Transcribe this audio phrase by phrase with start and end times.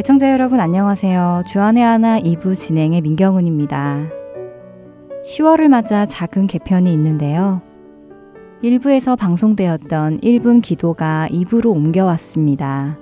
[0.00, 1.42] 애청자 여러분 안녕하세요.
[1.46, 4.08] 주안의 하나 2부 진행의 민경은입니다.
[5.26, 7.60] 10월을 맞아 작은 개편이 있는데요.
[8.64, 12.96] 1부에서 방송되었던 1분 기도가 2부로 옮겨왔습니다.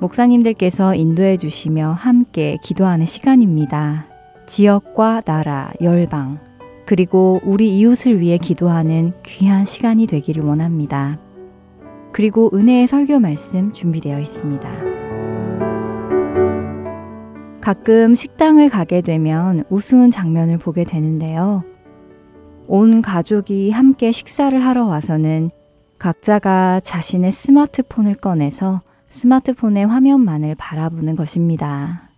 [0.00, 4.06] 목사님들께서 인도해 주시며 함께 기도하는 시간입니다.
[4.46, 6.40] 지역과 나라, 열방,
[6.84, 11.20] 그리고 우리 이웃을 위해 기도하는 귀한 시간이 되기를 원합니다.
[12.10, 14.99] 그리고 은혜의 설교 말씀 준비되어 있습니다.
[17.60, 21.62] 가끔 식당을 가게 되면 우스운 장면을 보게 되는데요.
[22.66, 25.50] 온 가족이 함께 식사를 하러 와서는
[25.98, 32.08] 각자가 자신의 스마트폰을 꺼내서 스마트폰의 화면만을 바라보는 것입니다.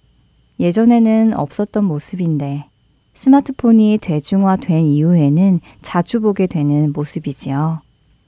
[0.61, 2.67] 예전에는 없었던 모습인데
[3.15, 7.81] 스마트폰이 대중화된 이후에는 자주 보게 되는 모습이지요.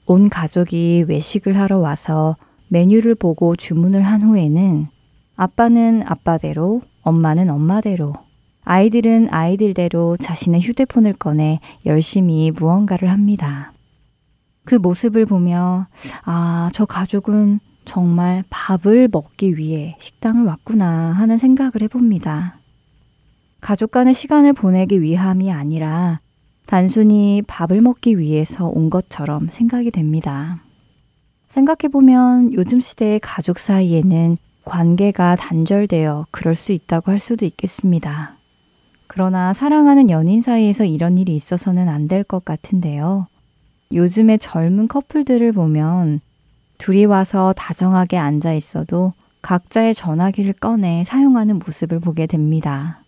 [0.07, 2.35] 온 가족이 외식을 하러 와서
[2.67, 4.87] 메뉴를 보고 주문을 한 후에는
[5.37, 8.13] 아빠는 아빠대로, 엄마는 엄마대로,
[8.63, 13.71] 아이들은 아이들대로 자신의 휴대폰을 꺼내 열심히 무언가를 합니다.
[14.65, 15.85] 그 모습을 보며,
[16.23, 22.57] 아, 저 가족은 정말 밥을 먹기 위해 식당을 왔구나 하는 생각을 해봅니다.
[23.61, 26.19] 가족 간의 시간을 보내기 위함이 아니라
[26.65, 30.57] 단순히 밥을 먹기 위해서 온 것처럼 생각이 됩니다.
[31.49, 38.37] 생각해보면 요즘 시대의 가족 사이에는 관계가 단절되어 그럴 수 있다고 할 수도 있겠습니다.
[39.07, 43.27] 그러나 사랑하는 연인 사이에서 이런 일이 있어서는 안 될 것 같은데요.
[43.93, 46.19] 요즘의 젊은 커플들을 보면
[46.77, 53.03] 둘이 와서 다정하게 앉아 있어도 각자의 전화기를 꺼내 사용하는 모습을 보게 됩니다.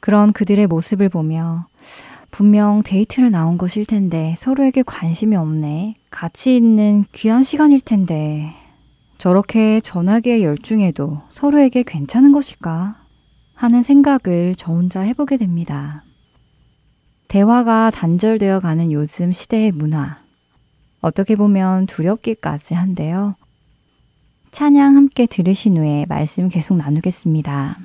[0.00, 1.66] 그런 그들의 모습을 보며
[2.30, 5.96] 분명 데이트를 나온 것일 텐데 서로에게 관심이 없네.
[6.10, 8.54] 같이 있는 귀한 시간일 텐데
[9.24, 13.00] 저렇게 전화기에 열중해도 서로에게 괜찮은 것일까
[13.54, 16.04] 하는 생각을 저 혼자 해보게 됩니다.
[17.28, 20.18] 대화가 단절되어 가는 요즘 시대의 문화.
[21.00, 23.34] 어떻게 보면 두렵기까지 한데요.
[24.50, 27.78] 찬양 함께 들으신 후에 말씀 계속 나누겠습니다.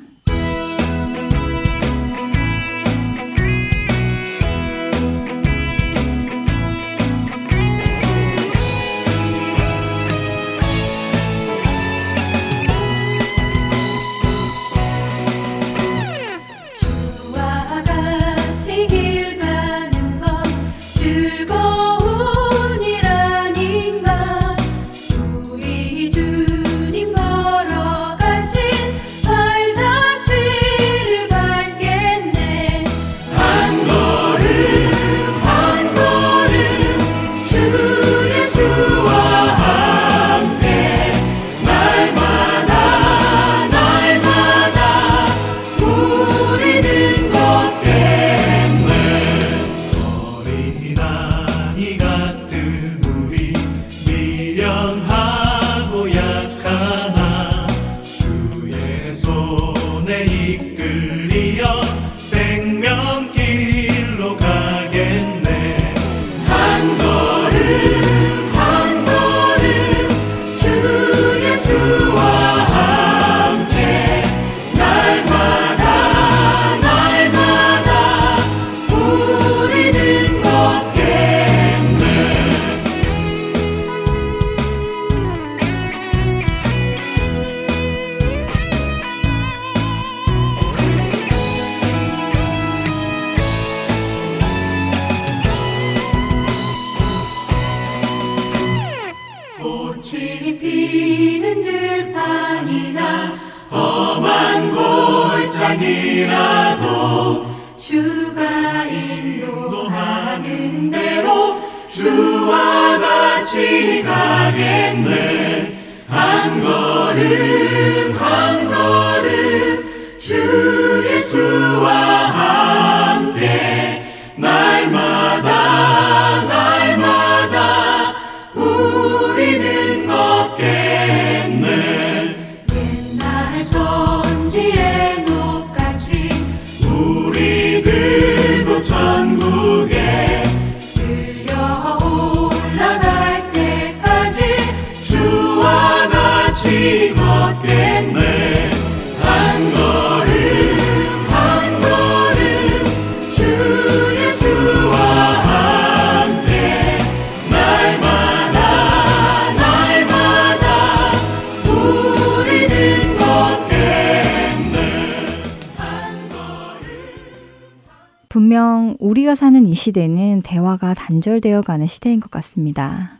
[168.99, 173.19] 우리가 사는 이 시대는 대화가 단절되어 가는 시대인 것 같습니다.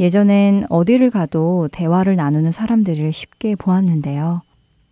[0.00, 4.42] 예전엔 어디를 가도 대화를 나누는 사람들을 쉽게 보았는데요.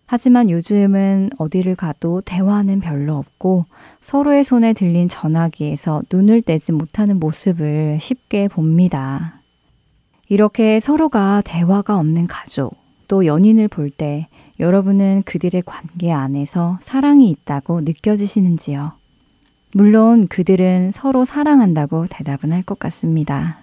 [0.07, 3.67] 하지만 요즘은 어디를 가도 대화는 별로 없고
[4.01, 9.43] 서로의 손에 들린 전화기에서 눈을 떼지 못하는 모습을 쉽게 봅니다.
[10.29, 12.77] 이렇게 서로가 대화가 없는 가족,
[13.09, 14.29] 또 연인을 볼 때
[14.61, 18.93] 여러분은 그들의 관계 안에서 사랑이 있다고 느껴지시는지요?
[19.77, 23.59] 물론 그들은 서로 사랑한다고 대답은 할 것 같습니다.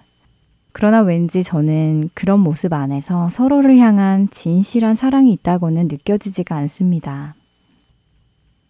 [0.70, 7.34] 그러나 왠지 저는 그런 모습 안에서 서로를 향한 진실한 사랑이 있다고는 느껴지지가 않습니다.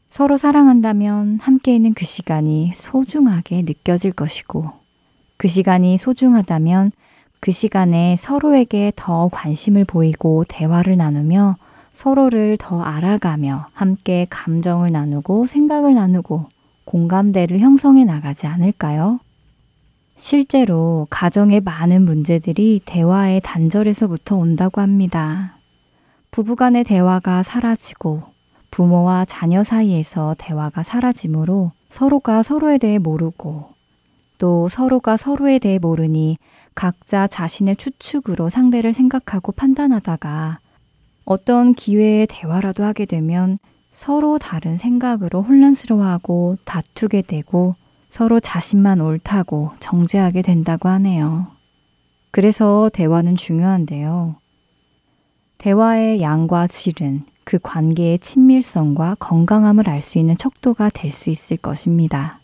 [0.09, 4.65] 서로 사랑한다면 함께 있는 그 시간이 소중하게 느껴질 것이고,
[5.37, 6.93] 그 시간이 소중하다면
[7.41, 11.57] 그 시간에 서로에게 더 관심을 보이고 대화를 나누며
[11.93, 16.54] 서로를 더 알아가며 함께 감정을 나누고 생각을 나누고
[16.85, 19.21] 공감대를 형성해 나가지 않을까요?
[20.17, 25.59] 실제로 가정의 많은 문제들이 대화의 단절에서부터 온다고 합니다.
[26.31, 28.23] 부부간의 대화가 사라지고
[28.71, 33.71] 부모와 자녀 사이에서 대화가 사라지므로 서로가 서로에 대해 모르고
[34.39, 36.39] 또 서로가 서로에 대해 모르니
[36.75, 40.59] 각자 자신의 추측으로 상대를 생각하고 판단하다가
[41.25, 43.57] 어떤 기회에 대화라도 하게 되면
[43.95, 47.77] 서로 다른 생각으로 혼란스러워하고 다투게 되고
[48.11, 51.47] 서로 자신만 옳다고 정죄하게 된다고 하네요.
[52.33, 54.35] 그래서 대화는 중요한데요.
[55.59, 62.41] 대화의 양과 질은 그 관계의 친밀성과 건강함을 알 수 있는 척도가 될 수 있을 것입니다.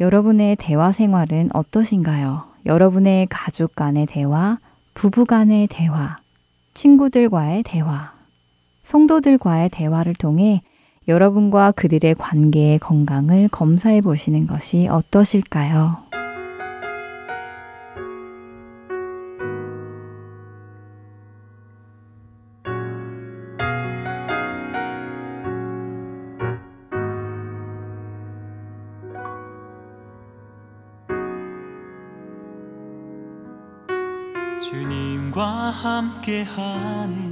[0.00, 2.48] 여러분의 대화 생활은 어떠신가요?
[2.66, 4.58] 여러분의 가족 간의 대화,
[4.94, 6.16] 부부 간의 대화,
[6.74, 8.12] 친구들과의 대화,
[8.82, 10.62] 성도들과의 대화를 통해
[11.08, 16.12] 여러분과 그들의 관계의 건강을 검사해 보시는 것이 어떠실까요?
[35.82, 37.31] 함께하는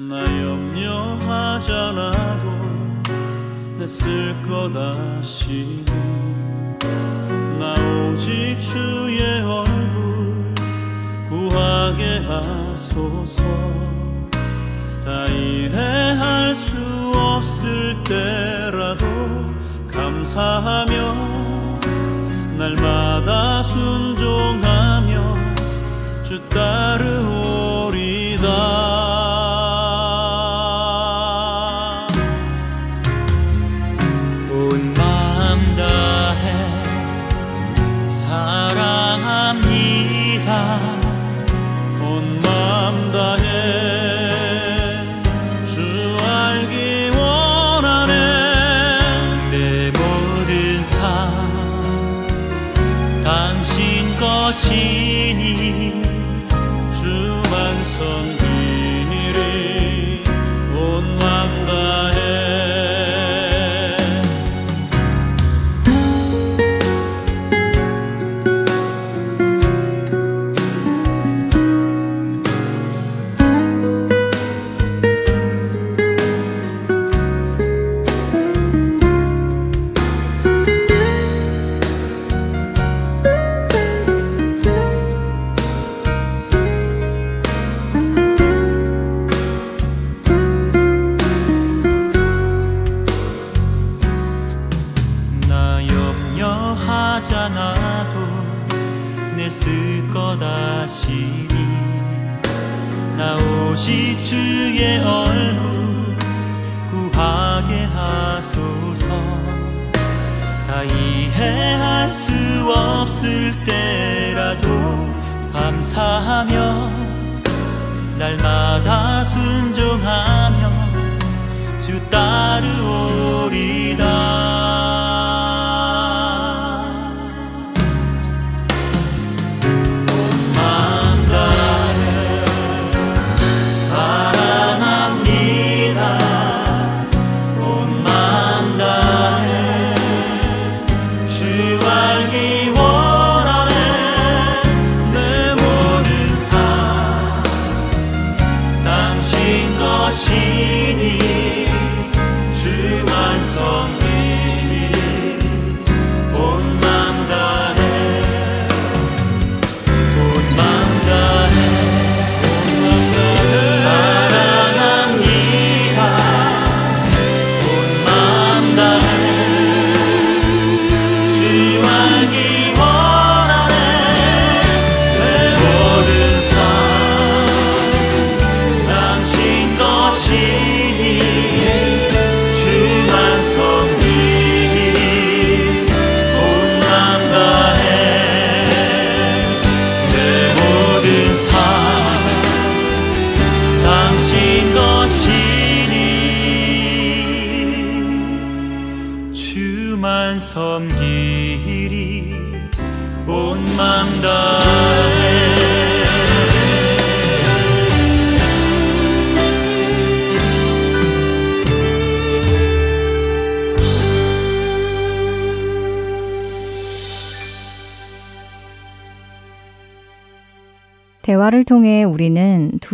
[0.00, 1.66] 나 염려하잖아도
[3.80, 5.84] 냈을것 아시니
[7.58, 10.54] 나 오직 주의 얼굴
[11.28, 13.42] 구하게 하소서.
[15.04, 16.76] 다 이해할 수
[17.16, 19.04] 없을 때라도
[19.90, 20.94] 감사하며
[22.56, 25.36] 날마다 순종하며
[26.22, 27.47] 주 따르오
[40.48, 40.97] 她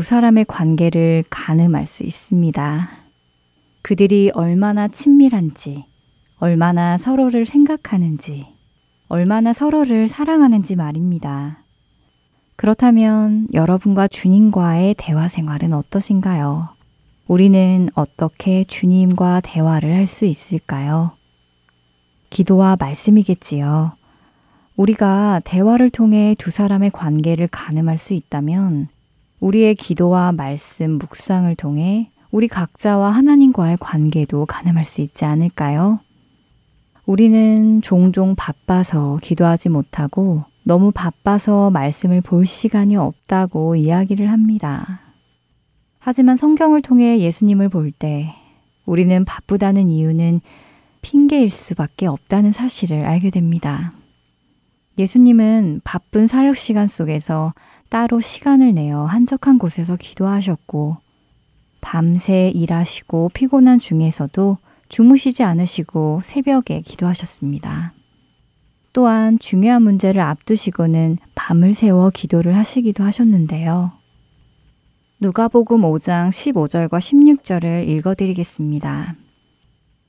[0.05, 2.89] 사람의 관계를 가늠할 수 있습니다.
[3.83, 5.85] 그들이 얼마나 친밀한지,
[6.39, 8.47] 얼마나 서로를 생각하는지,
[9.09, 11.59] 얼마나 서로를 사랑하는지 말입니다.
[12.57, 16.69] 그렇다면 여러분과 주님과의 대화 생활은 어떠신가요?
[17.27, 21.13] 우리는 어떻게 주님과 대화를 할 수 있을까요?
[22.31, 23.93] 기도와 말씀이겠지요.
[24.77, 28.89] 우리가 대화를 통해 두 사람의 관계를 가늠할 수 있다면
[29.41, 36.01] 우리의 기도와 말씀, 묵상을 통해 우리 각자와 하나님과의 관계도 가늠할 수 있지 않을까요?
[37.07, 45.01] 우리는 종종 바빠서 기도하지 못하고 너무 바빠서 말씀을 볼 시간이 없다고 이야기를 합니다.
[45.99, 48.35] 하지만 성경을 통해 예수님을 볼 때
[48.87, 50.41] 우리는 바쁘다는 이유는
[51.03, 53.93] 핑계일 수밖에 없다는 사실을 알게 됩니다.
[54.99, 57.53] 예수님은 바쁜 사역 시간 속에서
[57.95, 60.97] 따로 시간을 내어 한적한 곳에서 기도하셨고,
[61.81, 64.59] 밤새 일하시고 피곤한 중에서도
[64.89, 67.95] 주무시지 않으시고 새벽에 기도하셨습니다.
[68.93, 73.93] 또한 중요한 문제를 앞두시고는 밤을 새워 기도를 하시기도 하셨는데요.
[75.21, 79.15] 누가복음 5장 15절과 16절을 읽어드리겠습니다.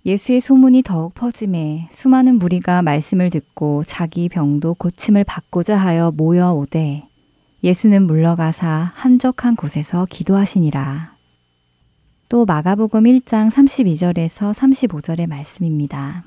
[0.08, 7.10] 예수의 소문이 더욱 퍼짐에 수많은 무리가 말씀을 듣고 자기 병도 고침을 받고자 하여 모여오되
[7.64, 11.16] 예수는 물러가사 한적한 곳에서 기도하시니라.
[12.30, 16.24] 또 마가복음 1장 32절에서 35절의 말씀입니다.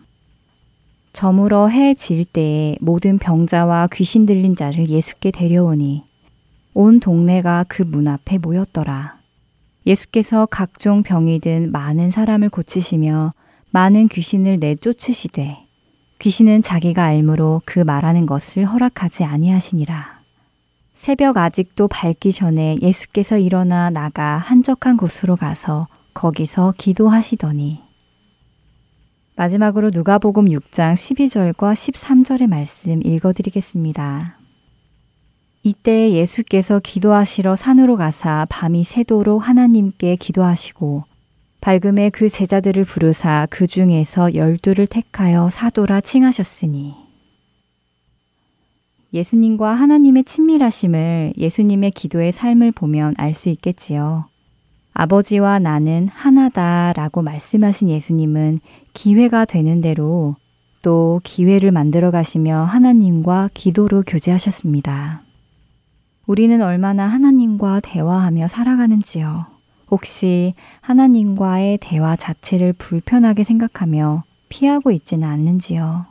[1.13, 6.05] 저물어 해 질 때에 모든 병자와 귀신 들린 자를 예수께 데려오니
[6.75, 9.19] 온 동네가 그 문 앞에 모였더라.
[9.87, 13.31] 예수께서 각종 병이 든 많은 사람을 고치시며
[13.71, 15.59] 많은 귀신을 내쫓으시되
[16.19, 20.18] 귀신은 자기가 알므로 그 말하는 것을 허락하지 아니하시니라.
[20.99, 27.81] 새벽 아직도 밝기 전에 예수께서 일어나 나가 한적한 곳으로 가서 거기서 기도하시더니
[29.37, 34.41] 마지막으로 누가복음 6장 12절과 13절의 말씀 읽어드리겠습니다.
[35.63, 41.05] 이때 예수께서 기도하시러 산으로 가사 밤이 새도록 하나님께 기도하시고
[41.61, 47.08] 밝음에 그 제자들을 부르사 그 중에서 열두를 택하여 사도라 칭하셨으니
[49.13, 54.27] 예수님과 하나님의 친밀하심을 예수님의 기도의 삶을 보면 알 수 있겠지요.
[54.93, 58.59] 아버지와 나는 하나다 라고 말씀하신 예수님은
[58.95, 60.35] 기회가 되는 대로
[60.83, 65.23] 또 기회를 만들어 가시며 하나님과 기도로 교제하셨습니다.
[66.27, 69.47] 우리는 얼마나 하나님과 대화하며 살아가는지요.
[69.91, 76.07] 혹시 하나님과의 대화 자체를 불편하게 생각하며 피하고 있지는 않는지요?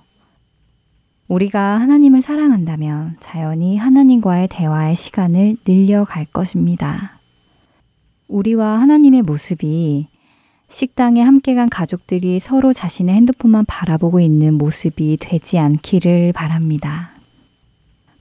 [1.28, 7.20] 우리가 하나님을 사랑한다면 자연히 하나님과의 대화의 시간을 늘려갈 것입니다.
[8.30, 10.08] 우리와 하나님의 모습이
[10.70, 17.12] 식당에 함께 간 가족들이 서로 자신의 핸드폰만 바라보고 있는 모습이 되지 않기를 바랍니다.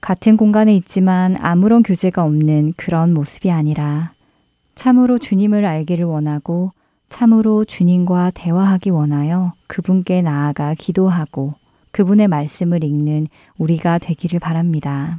[0.00, 4.12] 같은 공간에 있지만 아무런 교제가 없는 그런 모습이 아니라
[4.74, 6.72] 참으로 주님을 알기를 원하고
[7.08, 11.54] 참으로 주님과 대화하기 원하여 그분께 나아가 기도하고
[11.96, 13.26] 그분의 말씀을 읽는
[13.56, 15.18] 우리가 되기를 바랍니다.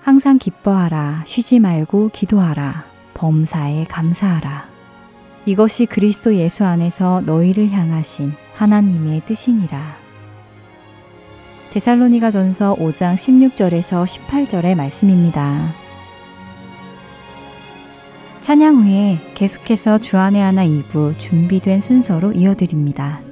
[0.00, 2.84] 항상 기뻐하라, 쉬지 말고 기도하라,
[3.14, 4.66] 범사에 감사하라.
[5.46, 9.96] 이것이 그리스도 예수 안에서 너희를 향하신 하나님의 뜻이니라.
[11.70, 15.72] 데살로니가 전서 5장 16절에서 18절의 말씀입니다.
[18.40, 23.25] 찬양 후에 계속해서 주안의 하나 2부 준비된 순서로 이어드립니다.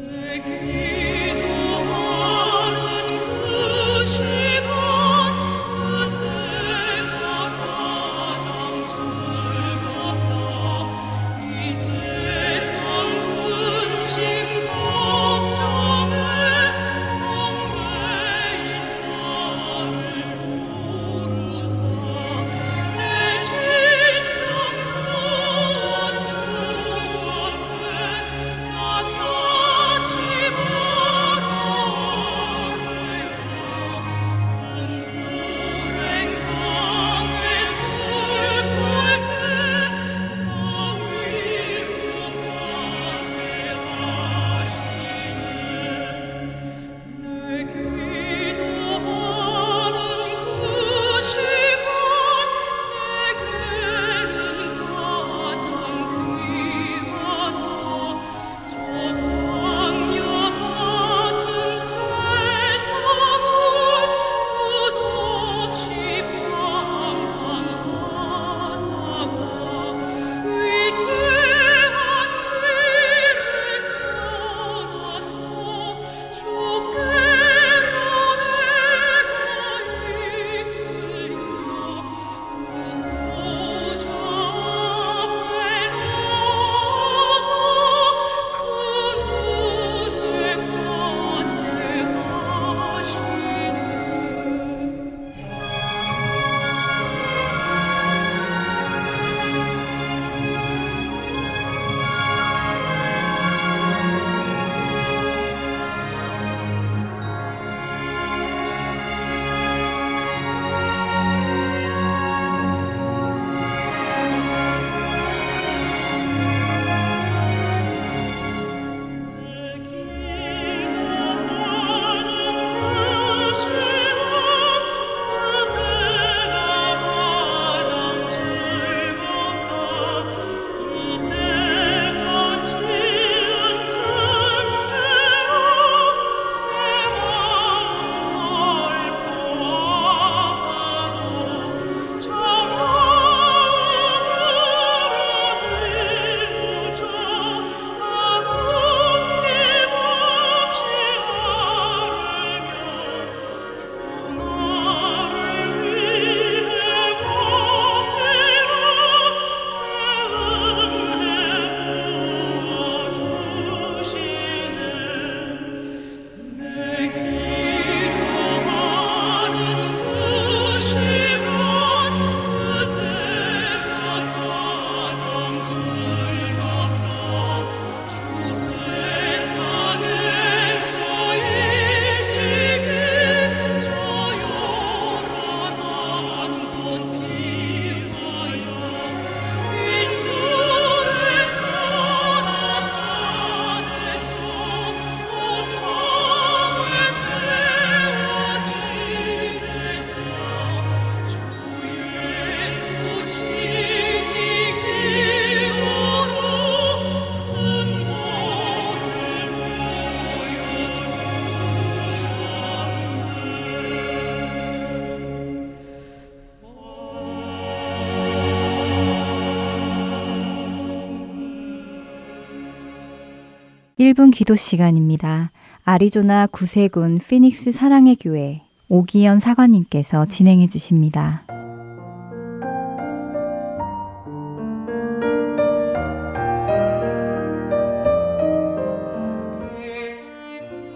[224.04, 225.50] 1분 기도 시간입니다.
[225.82, 231.44] 아리조나 구세군 피닉스 사랑의 교회 오기연 사관님께서 진행해 주십니다.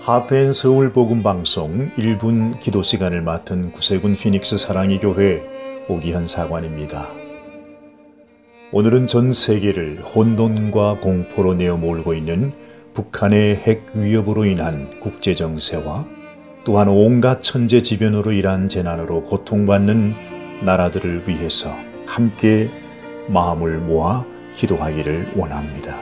[0.00, 5.42] 하트앤 서울 복음 방송 1분 기도 시간을 맡은 구세군 피닉스 사랑의 교회
[5.88, 7.08] 오기현 사관입니다.
[8.70, 12.67] 오늘은 전 세계를 혼돈과 공포로 내어 몰고 있는
[12.98, 16.04] 북한의 핵 위협으로 인한 국제 정세와
[16.64, 20.14] 또한 온갖 천재지변으로 인한 재난으로 고통받는
[20.64, 21.72] 나라들을 위해서
[22.08, 22.68] 함께
[23.28, 25.96] 마음을 모아 기도하기를 원합니다.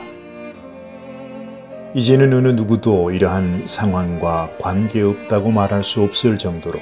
[1.93, 6.79] 이제는 어느 누구도 이러한 상황과 관계없다고 말할 수 없을 정도로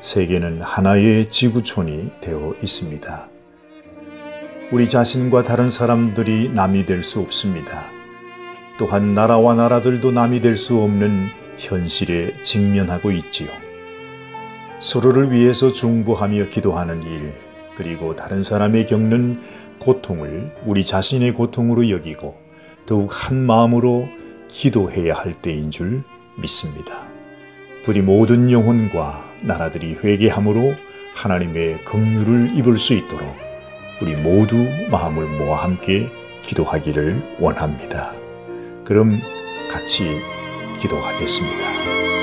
[0.00, 3.28] 세계는 하나의 지구촌이 되어 있습니다.
[4.70, 7.97] 우리 자신과 다른 사람들이 남이 될 수 없습니다.
[8.78, 11.26] 또한 나라와 나라들도 남이 될 수 없는
[11.58, 13.48] 현실에 직면하고 있지요.
[14.80, 17.32] 서로를 위해서 중보하며 기도하는 일,
[17.74, 19.40] 그리고 다른 사람의 겪는
[19.80, 22.36] 고통을 우리 자신의 고통으로 여기고
[22.86, 24.08] 더욱 한 마음으로
[24.48, 26.02] 기도해야 할 때인 줄
[26.36, 27.02] 믿습니다.
[27.84, 30.74] 부디 모든 영혼과 나라들이 회개함으로
[31.14, 33.28] 하나님의 긍휼을 입을 수 있도록
[34.00, 34.56] 우리 모두
[34.90, 36.08] 마음을 모아 함께
[36.42, 38.17] 기도하기를 원합니다.
[38.88, 39.20] 그럼
[39.70, 40.18] 같이
[40.80, 42.17] 기도하겠습니다.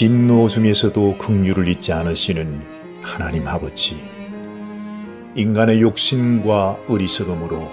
[0.00, 2.62] 진노 중에서도 긍휼을 잊지 않으시는
[3.02, 4.02] 하나님 아버지.
[5.34, 7.68] 인간의 욕심과 어리석음으로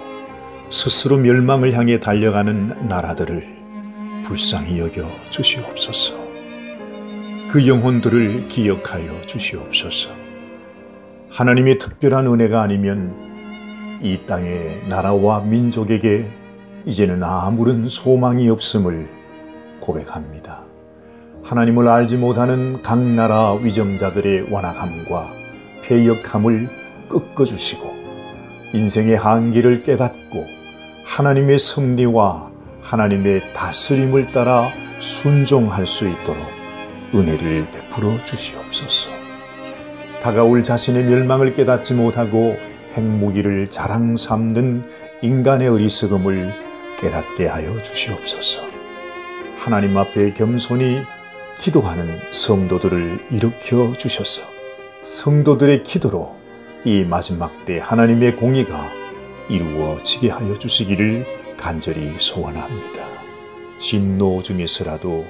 [0.68, 3.48] 스스로 멸망을 향해 달려가는 나라들을
[4.26, 6.16] 불쌍히 여겨 주시옵소서.
[7.48, 10.10] 그 영혼들을 기억하여 주시옵소서.
[11.30, 16.26] 하나님의 특별한 은혜가 아니면 이 땅의 나라와 민족에게
[16.84, 19.08] 이제는 아무런 소망이 없음을
[19.80, 20.67] 고백합니다.
[21.48, 25.32] 하나님을 알지 못하는 각 나라 위정자들의 완악함과
[25.82, 26.68] 폐역함을
[27.08, 27.96] 꺾어주시고
[28.74, 30.44] 인생의 한계를 깨닫고
[31.04, 32.50] 하나님의 섭리와
[32.82, 34.68] 하나님의 다스림을 따라
[35.00, 36.42] 순종할 수 있도록
[37.14, 39.08] 은혜를 베풀어 주시옵소서.
[40.20, 42.58] 다가올 자신의 멸망을 깨닫지 못하고
[42.92, 44.84] 행무기를 자랑 삼는
[45.22, 46.52] 인간의 어리석음을
[46.98, 48.60] 깨닫게 하여 주시옵소서.
[49.56, 51.00] 하나님 앞에 겸손히
[51.60, 54.42] 기도하는 성도들을 일으켜 주셔서
[55.04, 56.36] 성도들의 기도로
[56.84, 58.90] 이 마지막 때 하나님의 공의가
[59.48, 63.08] 이루어지게 하여 주시기를 간절히 소원합니다.
[63.78, 65.26] 진노 중에서라도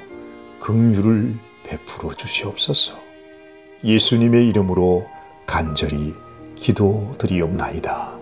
[0.61, 2.99] 긍휼을 베풀어 주시옵소서.
[3.85, 5.07] 예수님의 이름으로
[5.47, 6.14] 간절히
[6.57, 8.19] 기도드리옵나이다.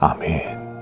[0.00, 0.73] 아멘.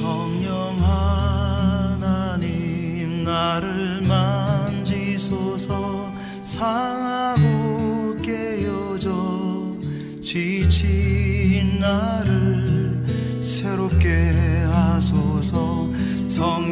[0.00, 0.78] 성령
[1.98, 6.12] 하나님 나를 만지소서
[6.44, 9.74] 상하고 깨어져
[10.22, 13.02] 지친 나를
[13.42, 14.30] 새롭게
[14.70, 15.88] 하소서.
[16.28, 16.67] 성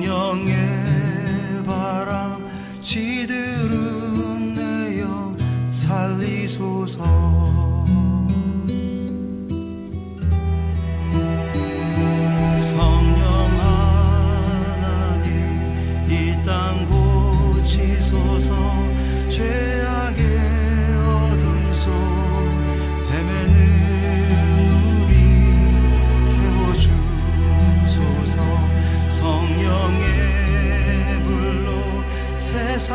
[32.87, 32.95] 세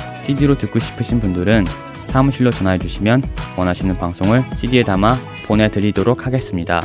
[0.31, 1.65] CD로 듣고 싶으신 분들은
[2.07, 3.21] 사무실로 전화해 주시면
[3.57, 6.79] 원하시는 방송을 CD에 담아 보내드리도록 하겠습니다.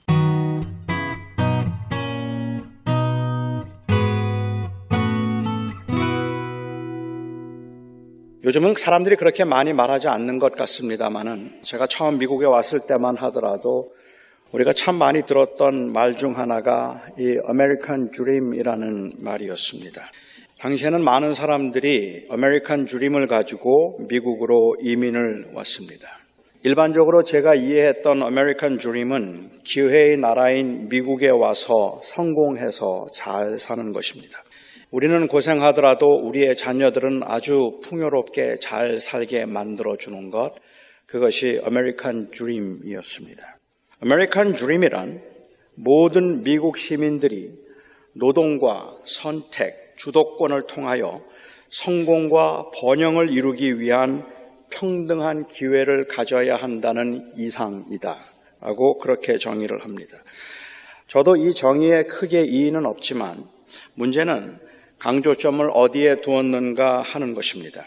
[8.44, 13.92] 요즘은 사람들이 그렇게 많이 말하지 않는 것 같습니다만은 제가 처음 미국에 왔을 때만 하더라도
[14.52, 20.00] 우리가 참 많이 들었던 말 중 하나가 이 아메리칸 드림이라는 말이었습니다.
[20.58, 26.08] 당시에는 많은 사람들이 아메리칸 드림을 가지고 미국으로 이민을 왔습니다.
[26.64, 34.38] 일반적으로 제가 이해했던 아메리칸 드림은 기회의 나라인 미국에 와서 성공해서 잘 사는 것입니다.
[34.90, 40.48] 우리는 고생하더라도 우리의 자녀들은 아주 풍요롭게 잘 살게 만들어주는 것,
[41.06, 43.57] 그것이 아메리칸 드림이었습니다.
[44.00, 45.20] 아메리칸 드림이란
[45.74, 47.52] 모든 미국 시민들이
[48.12, 51.20] 노동과 선택, 주도권을 통하여
[51.68, 54.24] 성공과 번영을 이루기 위한
[54.70, 58.16] 평등한 기회를 가져야 한다는 이상이다.
[58.61, 60.16] 라고 그렇게 정의를 합니다.
[61.08, 63.48] 저도 이 정의에 크게 이의는 없지만
[63.94, 64.61] 문제는
[65.00, 67.84] 강조점을 어디에 두었는가 하는 것입니다.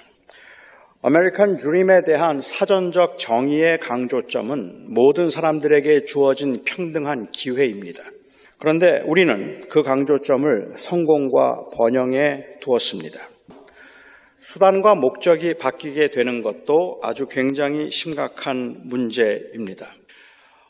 [1.03, 8.03] 아메리칸 드림에 대한 사전적 정의의 강조점은 모든 사람들에게 주어진 평등한 기회입니다.
[8.59, 13.19] 그런데 우리는 그 강조점을 성공과 번영에 두었습니다.
[14.37, 19.87] 수단과 목적이 바뀌게 되는 것도 아주 굉장히 심각한 문제입니다.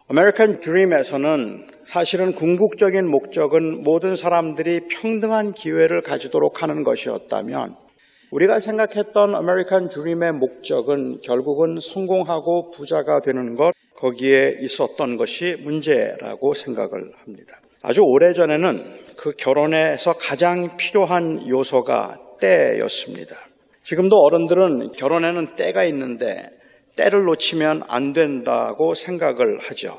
[0.08, 7.91] 아메리칸 드림에서는 사실은 궁극적인 목적은 모든 사람들이 평등한 기회를 가지도록 하는 것이었다면
[8.32, 17.12] 우리가 생각했던 아메리칸 드림의 목적은 결국은 성공하고 부자가 되는 것, 거기에 있었던 것이 문제라고 생각을
[17.18, 17.60] 합니다.
[17.82, 18.84] 아주 오래전에는
[19.18, 23.36] 그 결혼에서 가장 필요한 요소가 때였습니다.
[23.84, 26.50] 지금도 어른들은 결혼에는 때가 있는데
[26.96, 29.94] 때를 놓치면 안 된다고 생각을 하죠.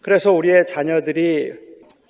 [0.00, 1.52] 그래서 우리의 자녀들이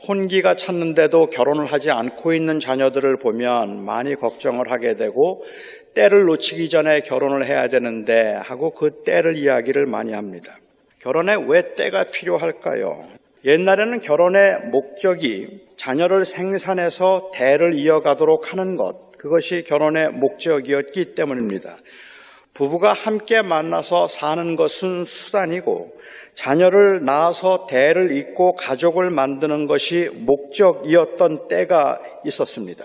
[0.09, 5.45] 혼기가 찼는데도 결혼을 하지 않고 있는 자녀들을 보면 많이 걱정을 하게 되고
[5.95, 10.57] 때를 놓치기 전에 결혼을 해야 되는데 하고 그 때를 이야기를 많이 합니다.
[11.01, 13.03] 결혼에 왜 때가 필요할까요?
[13.45, 21.75] 옛날에는 결혼의 목적이 자녀를 생산해서 대를 이어가도록 하는 것, 그것이 결혼의 목적이었기 때문입니다.
[22.55, 25.93] 부부가 함께 만나서 사는 것은 수단이고
[26.35, 32.85] 자녀를 낳아서 대를 잇고 가족을 만드는 것이 목적이었던 때가 있었습니다.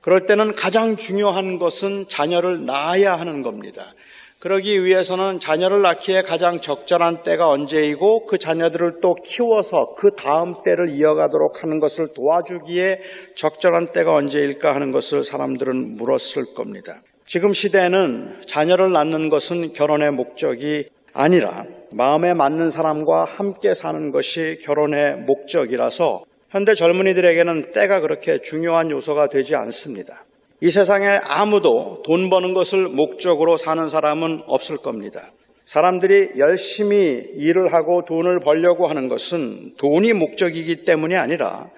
[0.00, 3.94] 그럴 때는 가장 중요한 것은 자녀를 낳아야 하는 겁니다.
[4.38, 10.90] 그러기 위해서는 자녀를 낳기에 가장 적절한 때가 언제이고 그 자녀들을 또 키워서 그 다음 때를
[10.90, 13.00] 이어가도록 하는 것을 도와주기에
[13.34, 17.02] 적절한 때가 언제일까 하는 것을 사람들은 물었을 겁니다.
[17.28, 25.16] 지금 시대에는 자녀를 낳는 것은 결혼의 목적이 아니라 마음에 맞는 사람과 함께 사는 것이 결혼의
[25.26, 30.24] 목적이라서 현대 젊은이들에게는 때가 그렇게 중요한 요소가 되지 않습니다.
[30.62, 35.20] 이 세상에 아무도 돈 버는 것을 목적으로 사는 사람은 없을 겁니다.
[35.66, 41.68] 사람들이 열심히 일을 하고 돈을 벌려고 하는 것은 돈이 목적이기 때문이 아니라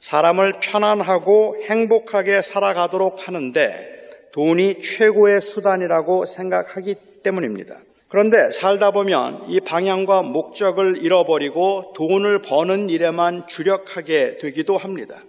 [0.00, 3.97] 사람을 편안하고 행복하게 살아가도록 하는데
[4.32, 7.76] 돈이 최고의 수단이라고 생각하기 때문입니다.
[8.08, 15.20] 그런데 살다 보면 이 방향과 목적을 잃어버리고 돈을 버는 일에만 주력하게 되기도 합니다.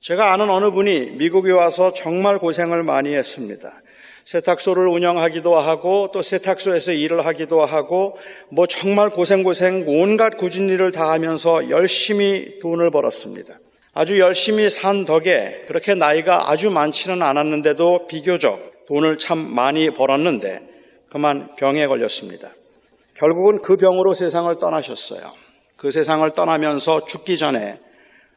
[0.00, 3.70] 제가 아는 어느 분이 미국에 와서 정말 고생을 많이 했습니다.
[4.24, 8.16] 세탁소를 운영하기도 하고 또 세탁소에서 일을 하기도 하고
[8.48, 13.54] 뭐 정말 고생고생 온갖 굳은 일을 다 하면서 열심히 돈을 벌었습니다.
[13.92, 20.60] 아주 열심히 산 덕에 그렇게 나이가 아주 많지는 않았는데도 비교적 돈을 참 많이 벌었는데
[21.10, 22.50] 그만 병에 걸렸습니다.
[23.14, 25.32] 결국은 그 병으로 세상을 떠나셨어요.
[25.76, 27.80] 그 세상을 떠나면서 죽기 전에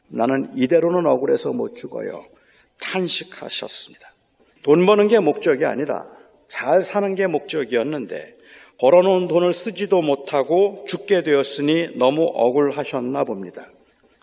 [0.08, 2.24] 나는 이대로는 억울해서 못 죽어요.
[2.80, 4.12] 탄식하셨습니다.
[4.64, 6.02] 돈 버는 게 목적이 아니라
[6.48, 8.36] 잘 사는 게 목적이었는데
[8.80, 13.62] 벌어놓은 돈을 쓰지도 못하고 죽게 되었으니 너무 억울하셨나 봅니다.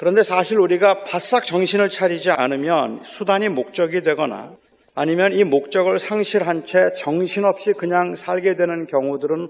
[0.02, 4.56] 그런데 사실 우리가 바싹 정신을 차리지 않으면 수단이 목적이 되거나
[4.96, 9.48] 아니면 이 목적을 상실한 채 정신없이 그냥 살게 되는 경우들은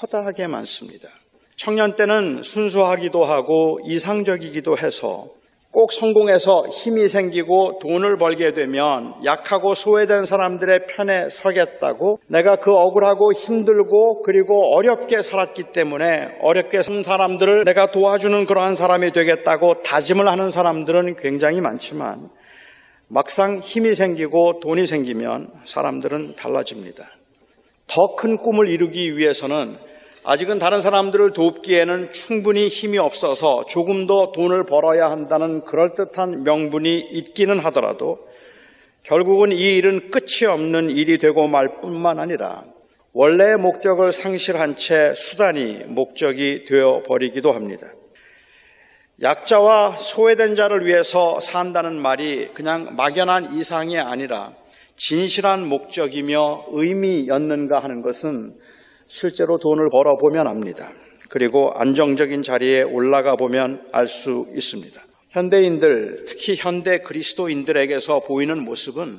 [0.00, 1.06] 허다하게 많습니다.
[1.54, 5.28] 청년 때는 순수하기도 하고 이상적이기도 해서
[5.72, 13.32] 꼭 성공해서 힘이 생기고 돈을 벌게 되면 약하고 소외된 사람들의 편에 서겠다고 내가 그 억울하고
[13.32, 20.50] 힘들고 그리고 어렵게 살았기 때문에 어렵게 산 사람들을 내가 도와주는 그러한 사람이 되겠다고 다짐을 하는
[20.50, 22.30] 사람들은 굉장히 많지만
[23.06, 27.04] 막상 힘이 생기고 돈이 생기면 사람들은 달라집니다.
[27.86, 29.76] 더 큰 꿈을 이루기 위해서는
[30.22, 37.58] 아직은 다른 사람들을 돕기에는 충분히 힘이 없어서 조금 더 돈을 벌어야 한다는 그럴듯한 명분이 있기는
[37.58, 38.18] 하더라도
[39.02, 42.64] 결국은 이 일은 끝이 없는 일이 되고 말 뿐만 아니라
[43.14, 47.86] 원래의 목적을 상실한 채 수단이 목적이 되어 버리기도 합니다.
[49.22, 54.52] 약자와 소외된 자를 위해서 산다는 말이 그냥 막연한 이상이 아니라
[54.96, 58.54] 진실한 목적이며 의미였는가 하는 것은
[59.10, 60.92] 실제로 돈을 벌어보면 압니다.
[61.28, 65.02] 그리고 안정적인 자리에 올라가 보면 알 수 있습니다.
[65.30, 69.18] 현대인들, 특히 현대 그리스도인들에게서 보이는 모습은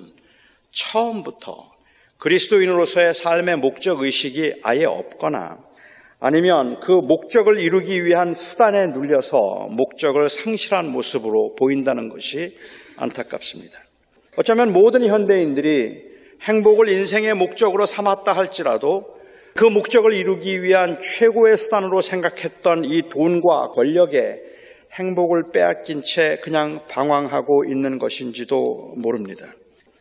[0.71, 1.71] 처음부터
[2.19, 5.57] 그리스도인으로서의 삶의 목적 의식이 아예 없거나
[6.21, 12.57] 아니면 그 목적을 이루기 위한 수단에 눌려서 목적을 상실한 모습으로 보인다는 것이
[12.95, 13.77] 안타깝습니다.
[14.37, 16.11] 어쩌면 모든 현대인들이
[16.43, 19.20] 행복을 인생의 목적으로 삼았다 할지라도
[19.55, 24.41] 그 목적을 이루기 위한 최고의 수단으로 생각했던 이 돈과 권력에
[24.93, 29.45] 행복을 빼앗긴 채 그냥 방황하고 있는 것인지도 모릅니다.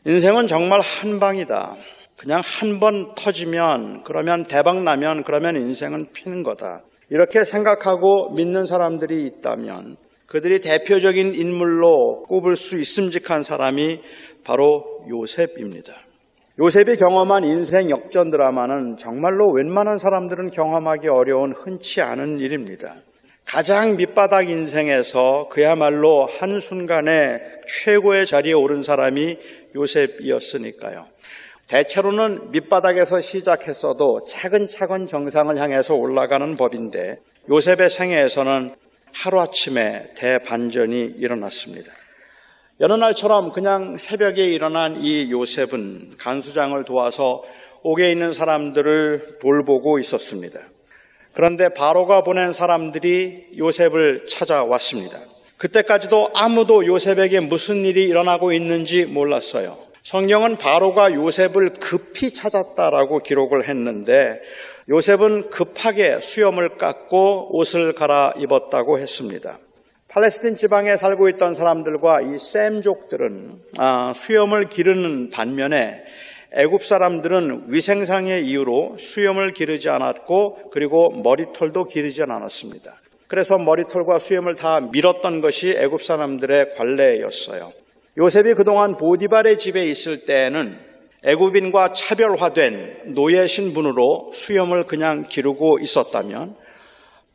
[0.06, 1.76] 인생은 정말 한 방이다.
[2.16, 6.82] 그냥 한 번 터지면, 그러면 대박 나면, 그러면 인생은 피는 거다.
[7.08, 9.96] 이렇게 생각하고 믿는 사람들이 있다면,
[10.26, 14.00] 그들이 대표적인 인물로 꼽을 수 있음직한 사람이
[14.44, 15.92] 바로 요셉입니다.
[16.62, 22.96] 요셉이 경험한 인생 역전 드라마는 정말로 웬만한 사람들은 경험하기 어려운 흔치 않은 일입니다.
[23.46, 29.38] 가장 밑바닥 인생에서 그야말로 한순간에 최고의 자리에 오른 사람이
[29.74, 31.06] 요셉이었으니까요.
[31.66, 37.16] 대체로는 밑바닥에서 시작했어도 차근차근 정상을 향해서 올라가는 법인데
[37.48, 38.74] 요셉의 생애에서는
[39.14, 41.90] 하루아침에 대반전이 일어났습니다.
[42.80, 47.44] 여느 날처럼 그냥 새벽에 일어난 이 요셉은 간수장을 도와서
[47.82, 50.60] 옥에 있는 사람들을 돌보고 있었습니다.
[51.34, 55.18] 그런데 바로가 보낸 사람들이 요셉을 찾아왔습니다.
[55.58, 59.76] 그때까지도 아무도 요셉에게 무슨 일이 일어나고 있는지 몰랐어요.
[60.02, 64.40] 성경은 바로가 요셉을 급히 찾았다라고 기록을 했는데
[64.88, 69.58] 요셉은 급하게 수염을 깎고 옷을 갈아입었다고 했습니다.
[70.12, 76.02] 팔레스틴 지방에 살고 있던 사람들과 이 셈족들은 아, 수염을 기르는 반면에
[76.52, 82.92] 애굽 사람들은 위생상의 이유로 수염을 기르지 않았고 그리고 머리털도 기르지 않았습니다.
[83.28, 87.70] 그래서 머리털과 수염을 다 밀었던 것이 애굽 사람들의 관례였어요.
[88.18, 90.76] 요셉이 그동안 보디발의 집에 있을 때에는
[91.22, 96.56] 애굽인과 차별화된 노예 신분으로 수염을 그냥 기르고 있었다면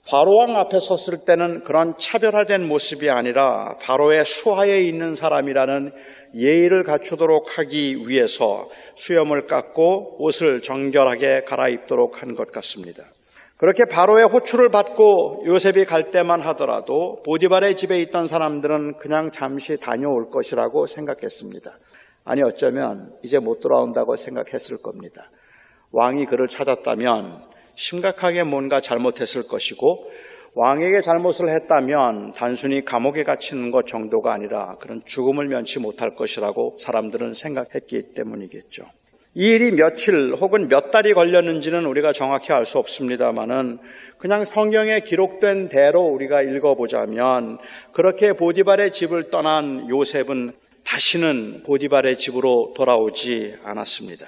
[0.08, 5.92] 바로왕 앞에 섰을 때는 그런 차별화된 모습이 아니라 바로의 수하에 있는 사람이라는
[6.36, 13.04] 예의를 갖추도록 하기 위해서 수염을 깎고 옷을 정결하게 갈아입도록 한 것 같습니다.
[13.58, 20.30] 그렇게 바로의 호출을 받고 요셉이 갈 때만 하더라도 보디발의 집에 있던 사람들은 그냥 잠시 다녀올
[20.30, 21.72] 것이라고 생각했습니다.
[22.26, 25.32] 아니 어쩌면 이제 못 돌아온다고 생각했을 겁니다.
[25.92, 30.12] 왕이 그를 찾았다면 심각하게 뭔가 잘못했을 것이고
[30.54, 37.34] 왕에게 잘못을 했다면 단순히 감옥에 갇히는 것 정도가 아니라 그런 죽음을 면치 못할 것이라고 사람들은
[37.34, 38.86] 생각했기 때문이겠죠.
[39.38, 43.80] 이 일이 며칠 혹은 몇 달이 걸렸는지는 우리가 정확히 알 수 없습니다만은
[44.18, 47.58] 그냥 성경에 기록된 대로 우리가 읽어보자면
[47.92, 50.54] 그렇게 보디발의 집을 떠난 요셉은
[50.86, 54.26] 다시는 보디발의 집으로 돌아오지 않았습니다.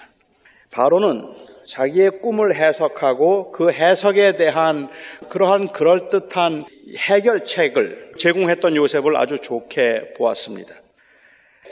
[0.71, 4.87] 바로는 자기의 꿈을 해석하고 그 해석에 대한
[5.29, 6.65] 그러한 그럴듯한
[6.97, 10.73] 해결책을 제공했던 요셉을 아주 좋게 보았습니다.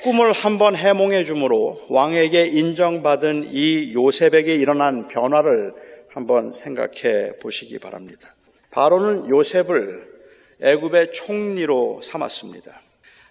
[0.04, 5.72] 꿈을 한번 해몽해 주므로 왕에게 인정받은 이 요셉에게 일어난 변화를
[6.10, 8.36] 한번 생각해 보시기 바랍니다.
[8.72, 10.14] 바로는 요셉을
[10.62, 12.82] 애굽의 총리로 삼았습니다.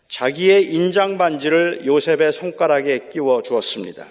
[0.08, 4.06] 자기의 인장 반지를 요셉의 손가락에 끼워 주었습니다.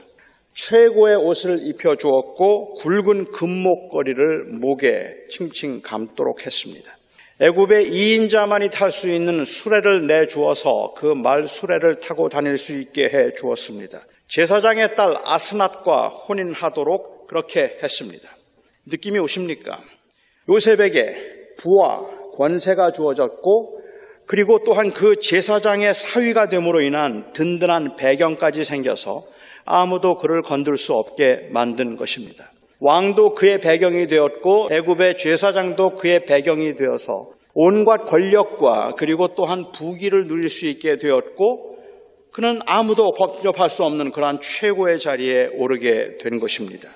[0.54, 6.91] 최고의 옷을 입혀 주었고 굵은 금목걸이를 목에 칭칭 감도록 했습니다.
[7.41, 13.06] 애굽의 2인자만이 탈 수 있는 수레를 내 주어서 그 말 수레를 타고 다닐 수 있게
[13.06, 14.01] 해 주었습니다.
[14.28, 18.30] 제사장의 딸 아스낫과 혼인하도록 그렇게 했습니다.
[18.86, 19.82] 느낌이 오십니까?
[20.49, 22.01] 요셉에게 부와
[22.38, 23.80] 권세가 주어졌고
[24.26, 29.26] 그리고 또한 그 제사장의 사위가 됨으로 인한 든든한 배경까지 생겨서
[29.66, 32.51] 아무도 그를 건들 수 없게 만든 것입니다.
[32.80, 40.49] 왕도 그의 배경이 되었고 애굽의 제사장도 그의 배경이 되어서 온갖 권력과 그리고 또한 부귀를 누릴
[40.49, 41.78] 수 있게 되었고
[42.32, 46.89] 그는 아무도 법접할 수 없는 그러한 최고의 자리에 오르게 된 것입니다.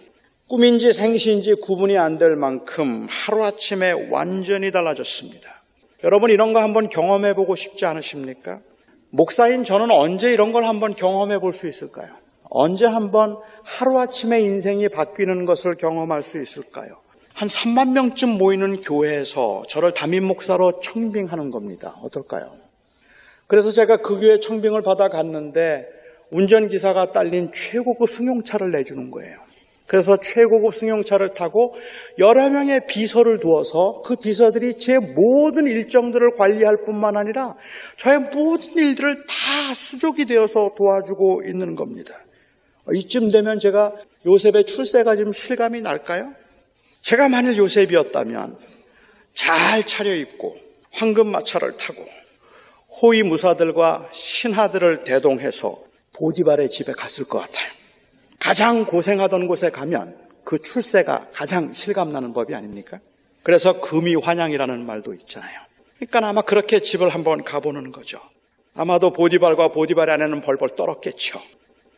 [0.47, 5.61] 꿈인지 생시인지 구분이 안 될 만큼 하루아침에 완전히 달라졌습니다.
[6.03, 8.59] 여러분 이런 거 한번 경험해 보고 싶지 않으십니까?
[9.11, 12.07] 목사인 저는 언제 이런 걸 한번 경험해 볼 수 있을까요?
[12.49, 16.89] 언제 한번 하루아침에 인생이 바뀌는 것을 경험할 수 있을까요?
[17.33, 21.95] 한 3만 명쯤 모이는 교회에서 저를 담임 목사로 청빙하는 겁니다.
[22.01, 22.51] 어떨까요?
[23.45, 25.85] 그래서 제가 그 교회 청빙을 받아 갔는데
[26.31, 29.37] 운전기사가 딸린 최고급 승용차를 내주는 거예요.
[29.85, 31.73] 그래서 최고급 승용차를 타고
[32.19, 37.55] 여러 명의 비서를 두어서 그 비서들이 제 모든 일정들을 관리할 뿐만 아니라
[37.95, 42.13] 저의 모든 일들을 다 수족이 되어서 도와주고 있는 겁니다.
[42.93, 43.93] 이쯤 되면 제가
[44.25, 46.33] 요셉의 출세가 좀 실감이 날까요?
[47.01, 48.57] 제가 만일 요셉이었다면
[49.33, 50.57] 잘 차려입고
[50.91, 52.05] 황금 마차를 타고
[53.01, 55.77] 호위 무사들과 신하들을 대동해서
[56.13, 57.71] 보디발의 집에 갔을 것 같아요.
[58.39, 62.99] 가장 고생하던 곳에 가면 그 출세가 가장 실감나는 법이 아닙니까?
[63.43, 65.59] 그래서 금이 환양이라는 말도 있잖아요.
[65.97, 68.19] 그러니까 아마 그렇게 집을 한번 가보는 거죠.
[68.75, 71.41] 아마도 보디발과 보디발의 아내는 벌벌 떨었겠죠.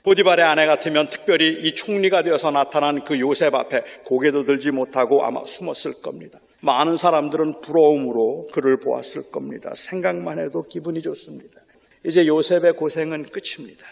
[0.03, 5.43] 보디발의 아내 같으면 특별히 이 총리가 되어서 나타난 그 요셉 앞에 고개도 들지 못하고 아마
[5.45, 6.39] 숨었을 겁니다.
[6.61, 9.71] 많은 사람들은 부러움으로 그를 보았을 겁니다.
[9.75, 11.61] 생각만 해도 기분이 좋습니다.
[12.05, 13.85] 이제 요셉의 고생은 끝입니다.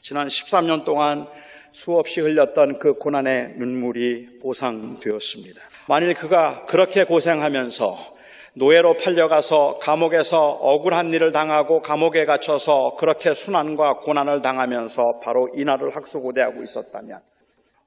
[0.00, 1.26] 지난 13년 동안
[1.72, 5.60] 수없이 흘렸던 그 고난의 눈물이 보상되었습니다.
[5.88, 8.12] 만일 그가 그렇게 고생하면서
[8.54, 15.96] 노예로 팔려가서 감옥에서 억울한 일을 당하고 감옥에 갇혀서 그렇게 순환과 고난을 당하면서 바로 이 날을
[15.96, 17.20] 학수고대하고 있었다면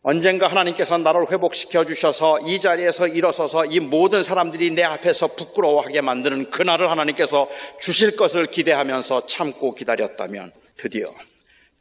[0.01, 6.51] 언젠가 하나님께서 나를 회복시켜 주셔서 이 자리에서 일어서서 이 모든 사람들이 내 앞에서 부끄러워하게 만드는
[6.51, 7.49] 그날을 하나님께서
[7.79, 11.11] 주실 것을 기대하면서 참고 기다렸다면 드디어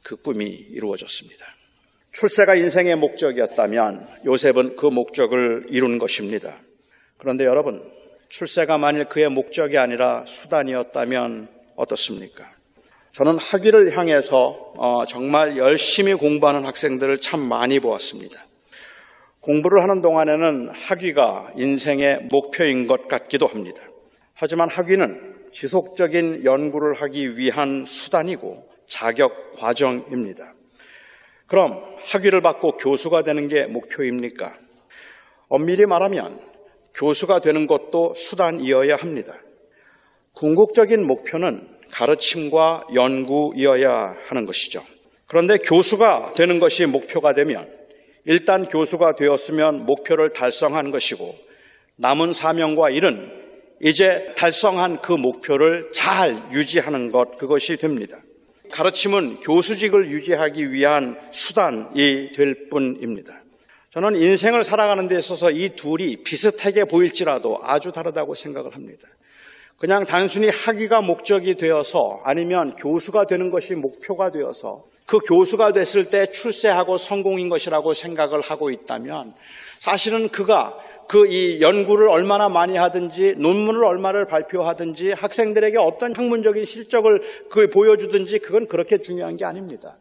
[0.03, 1.45] 그 꿈이 이루어졌습니다.
[2.13, 6.55] 출세가 인생의 목적이었다면 요셉은 그 목적을 이룬 것입니다.
[7.19, 7.83] 그런데 여러분,
[8.37, 12.51] 출세가 만일 그의 목적이 아니라 수단이었다면 어떻습니까?
[13.13, 18.45] 저는 학위를 향해서 어, 정말 열심히 공부하는 학생들을 참 많이 보았습니다.
[19.39, 23.83] 공부를 하는 동안에는 학위가 인생의 목표인 것 같기도 합니다.
[24.35, 30.55] 하지만 학위는 지속적인 연구를 하기 위한 수단이고 자격 과정입니다.
[31.47, 34.57] 그럼 학위를 받고 교수가 되는 게 목표입니까?
[35.49, 36.54] 엄밀히 말하면
[36.95, 39.35] 교수가 되는 것도 수단이어야 합니다.
[40.33, 44.83] 궁극적인 목표는 가르침과 연구이어야 하는 것이죠.
[45.27, 47.69] 그런데 교수가 되는 것이 목표가 되면
[48.25, 51.35] 일단 교수가 되었으면 목표를 달성한 것이고
[51.97, 53.31] 남은 사명과 일은
[53.81, 58.19] 이제 달성한 그 목표를 잘 유지하는 것 그것이 됩니다.
[58.71, 63.44] 가르침은 교수직을 유지하기 위한 수단이 될 뿐입니다.
[63.95, 69.07] 저는 인생을 살아가는 데 있어서 이 둘이 비슷하게 보일지라도 아주 다르다고 생각을 합니다.
[69.79, 76.27] 그냥 단순히 학위가 목적이 되어서 아니면 교수가 되는 것이 목표가 되어서 그 교수가 됐을 때
[76.29, 79.33] 출세하고 성공인 것이라고 생각을 하고 있다면
[79.79, 80.77] 사실은 그가
[81.07, 88.41] 그 이 연구를 얼마나 많이 하든지 논문을 얼마를 발표하든지 학생들에게 어떤 학문적인 실적을 그 보여주든지
[88.41, 89.99] 그건 그렇게 중요한 게 아닙니다.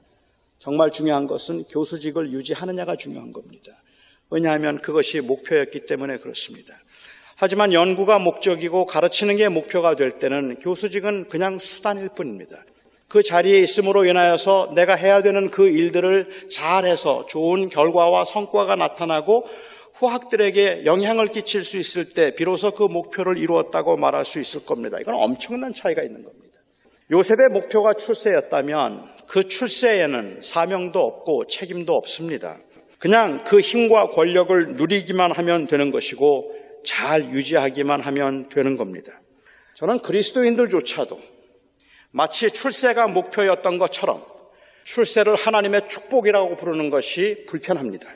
[0.57, 3.73] 정말 중요한 것은 교수직을 유지하느냐가 중요한 겁니다.
[4.33, 6.73] 왜냐하면 그것이 목표였기 때문에 그렇습니다.
[7.35, 12.57] 하지만 연구가 목적이고 가르치는 게 목표가 될 때는 교수직은 그냥 수단일 뿐입니다.
[13.07, 19.45] 그 자리에 있음으로 인하여서 내가 해야 되는 그 일들을 잘해서 좋은 결과와 성과가 나타나고
[19.93, 24.97] 후학들에게 영향을 끼칠 수 있을 때 비로소 그 목표를 이루었다고 말할 수 있을 겁니다.
[24.99, 26.59] 이건 엄청난 차이가 있는 겁니다.
[27.11, 32.57] 요셉의 목표가 출세였다면 그 출세에는 사명도 없고 책임도 없습니다.
[33.03, 39.11] 그냥 그 힘과 권력을 누리기만 하면 되는 것이고 잘 유지하기만 하면 되는 겁니다.
[39.73, 41.19] 저는 그리스도인들조차도
[42.11, 44.23] 마치 출세가 목표였던 것처럼
[44.85, 48.07] 출세를 하나님의 축복이라고 부르는 것이 불편합니다.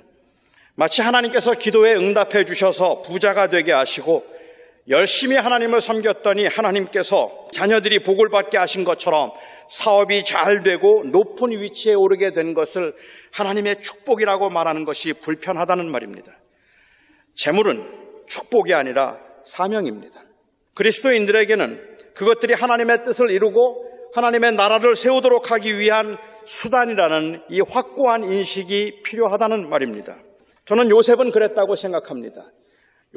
[0.75, 4.25] 마치 하나님께서 기도에 응답해 주셔서 부자가 되게 하시고
[4.89, 9.31] 열심히 하나님을 섬겼더니 하나님께서 자녀들이 복을 받게 하신 것처럼
[9.67, 12.93] 사업이 잘 되고 높은 위치에 오르게 된 것을
[13.33, 16.31] 하나님의 축복이라고 말하는 것이 불편하다는 말입니다.
[17.35, 17.83] 재물은
[18.27, 20.21] 축복이 아니라 사명입니다.
[20.73, 29.69] 그리스도인들에게는 그것들이 하나님의 뜻을 이루고 하나님의 나라를 세우도록 하기 위한 수단이라는 이 확고한 인식이 필요하다는
[29.69, 30.15] 말입니다.
[30.65, 32.45] 저는 요셉은 그랬다고 생각합니다.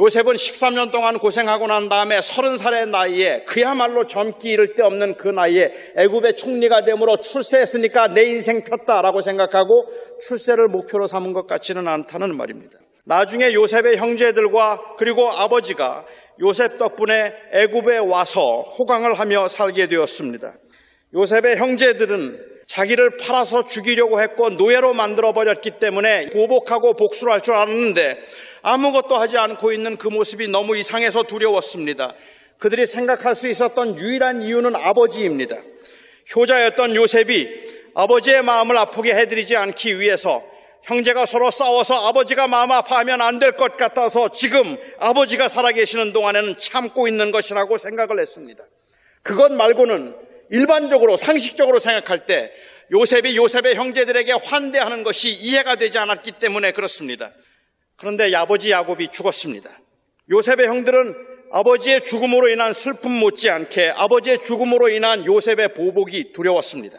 [0.00, 5.70] 요셉은 13년 동안 고생하고 난 다음에 30살의 나이에 그야말로 젊기 이를 데 없는 그 나이에
[5.98, 9.88] 애굽의 총리가 되므로 출세했으니까 내 인생 폈다라고 생각하고
[10.26, 12.78] 출세를 목표로 삼은 것 같지는 않다는 말입니다.
[13.04, 16.06] 나중에 요셉의 형제들과 그리고 아버지가
[16.40, 20.54] 요셉 덕분에 애굽에 와서 호강을 하며 살게 되었습니다.
[21.14, 28.16] 요셉의 형제들은 자기를 팔아서 죽이려고 했고 노예로 만들어 버렸기 때문에 보복하고 복수를 할 줄 알았는데
[28.62, 32.12] 아무것도 하지 않고 있는 그 모습이 너무 이상해서 두려웠습니다.
[32.58, 35.56] 그들이 생각할 수 있었던 유일한 이유는 아버지입니다.
[36.36, 37.48] 효자였던 요셉이
[37.94, 40.40] 아버지의 마음을 아프게 해드리지 않기 위해서
[40.84, 47.08] 형제가 서로 싸워서 아버지가 마음 아파하면 안 될 것 같아서 지금 아버지가 살아계시는 동안에는 참고
[47.08, 48.62] 있는 것이라고 생각을 했습니다.
[49.24, 52.52] 그것 말고는 일반적으로 상식적으로 생각할 때
[52.92, 57.32] 요셉이 요셉의 형제들에게 환대하는 것이 이해가 되지 않았기 때문에 그렇습니다.
[57.96, 59.70] 그런데 아버지 야곱이 죽었습니다.
[60.30, 61.14] 요셉의 형들은
[61.52, 66.98] 아버지의 죽음으로 인한 슬픔 못지않게 아버지의 죽음으로 인한 요셉의 보복이 두려웠습니다.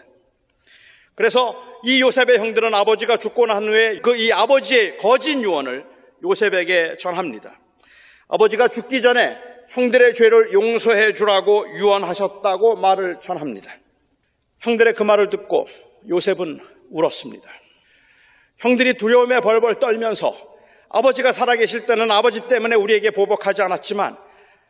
[1.15, 5.85] 그래서 이 요셉의 형들은 아버지가 죽고 난 후에 그 이 아버지의 거짓 유언을
[6.23, 7.59] 요셉에게 전합니다.
[8.27, 9.37] 아버지가 죽기 전에
[9.71, 13.73] 형들의 죄를 용서해 주라고 유언하셨다고 말을 전합니다.
[14.59, 15.67] 형들의 그 말을 듣고
[16.09, 16.59] 요셉은
[16.89, 17.49] 울었습니다.
[18.59, 20.35] 형들이 두려움에 벌벌 떨면서
[20.89, 24.17] 아버지가 살아계실 때는 아버지 때문에 우리에게 보복하지 않았지만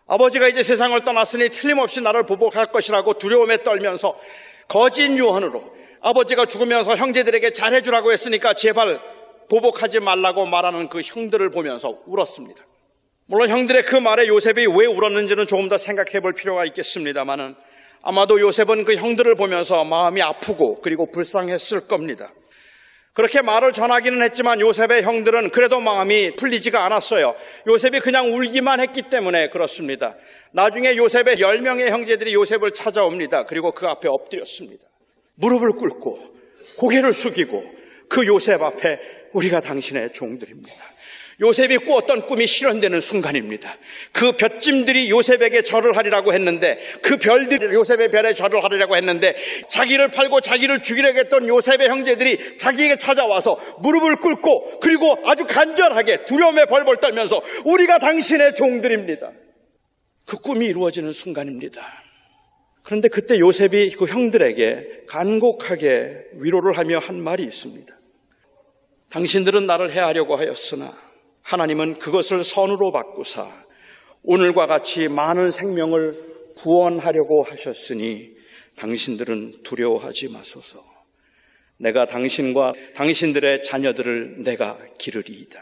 [0.08, 4.20] 아버지가 이제 세상을 떠났으니 틀림없이 나를 보복할 것이라고 두려움에 떨면서
[4.68, 9.00] 거짓 유언으로 아버지가 죽으면서 형제들에게 잘해주라고 했으니까 제발
[9.50, 12.64] 보복하지 말라고 말하는 그 형들을 보면서 울었습니다.
[13.32, 17.56] 물론 형들의 그 말에 요셉이 왜 울었는지는 조금 더 생각해 볼 필요가 있겠습니다만은
[18.02, 22.34] 아마도 요셉은 그 형들을 보면서 마음이 아프고 그리고 불쌍했을 겁니다.
[23.14, 27.34] 그렇게 말을 전하기는 했지만 요셉의 형들은 그래도 마음이 풀리지가 않았어요.
[27.68, 30.14] 요셉이 그냥 울기만 했기 때문에 그렇습니다.
[30.52, 33.46] 나중에 요셉의 10명의 형제들이 요셉을 찾아옵니다.
[33.46, 34.84] 그리고 그 앞에 엎드렸습니다.
[35.36, 36.36] 무릎을 꿇고
[36.76, 37.64] 고개를 숙이고
[38.10, 39.00] 그 요셉 앞에
[39.32, 40.91] 우리가 당신의 종들입니다.
[41.40, 43.78] 요셉이 꾸었던 꿈이 실현되는 순간입니다.
[44.12, 49.36] 그 볕짐들이 요셉에게 절을 하리라고 했는데 그 별들이 요셉의 별에 절을 하리라고 했는데
[49.70, 56.66] 자기를 팔고 자기를 죽이려고 했던 요셉의 형제들이 자기에게 찾아와서 무릎을 꿇고 그리고 아주 간절하게 두려움에
[56.66, 59.32] 벌벌 떨면서 우리가 당신의 종들입니다.
[60.26, 62.02] 그 꿈이 이루어지는 순간입니다.
[62.84, 67.94] 그런데 그때 요셉이 그 형들에게 간곡하게 위로를 하며 한 말이 있습니다.
[69.10, 71.11] 당신들은 나를 해하려고 하였으나
[71.44, 73.48] 하나님은 그것을 선으로 바꾸사
[74.24, 78.36] 오늘과 같이 많은 생명을 구원하려고 하셨으니
[78.78, 80.80] 당신들은 두려워하지 마소서.
[81.78, 85.60] 내가 당신과 당신들의 자녀들을 내가 기르리이다.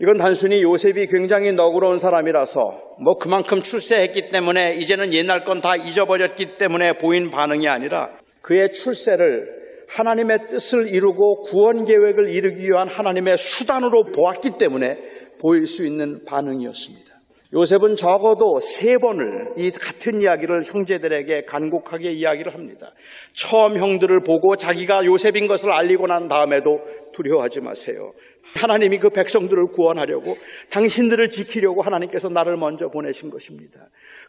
[0.00, 6.58] 이건 단순히 요셉이 굉장히 너그러운 사람이라서 뭐 그만큼 출세했기 때문에 이제는 옛날 건 다 잊어버렸기
[6.58, 9.55] 때문에 보인 반응이 아니라 그의 출세를
[9.88, 14.98] 하나님의 뜻을 이루고 구원 계획을 이루기 위한 하나님의 수단으로 보았기 때문에
[15.40, 17.16] 보일 수 있는 반응이었습니다.
[17.52, 22.92] 요셉은 적어도 세 번을 이 같은 이야기를 형제들에게 간곡하게 이야기를 합니다.
[23.32, 26.80] 처음 형들을 보고 자기가 요셉인 것을 알리고 난 다음에도
[27.12, 28.12] 두려워하지 마세요.
[28.54, 30.36] 하나님이 그 백성들을 구원하려고
[30.70, 33.80] 당신들을 지키려고 하나님께서 나를 먼저 보내신 것입니다.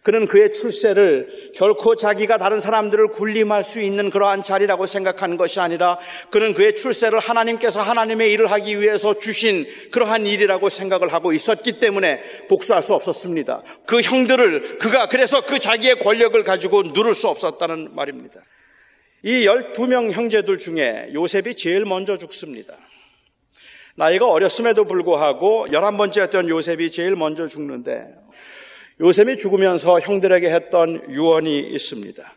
[0.04, 6.00] 그는 그의 출세를 결코 자기가 다른 사람들을 군림할 수 있는 그러한 자리라고 생각하는 것이 아니라
[6.30, 12.48] 그는 그의 출세를 하나님께서 하나님의 일을 하기 위해서 주신 그러한 일이라고 생각을 하고 있었기 때문에
[12.48, 13.62] 복수할 수 없었습니다.
[13.86, 18.40] 그 형들을 그가 그래서 그 자기의 권력을 가지고 누를 수 없었다는 말입니다.
[19.24, 22.78] 이 12명 형제들 중에 요셉이 제일 먼저 죽습니다.
[23.96, 28.14] 나이가 어렸음에도 불구하고 11번째였던 요셉이 제일 먼저 죽는데
[29.00, 32.36] 요셉이 죽으면서 형들에게 했던 유언이 있습니다.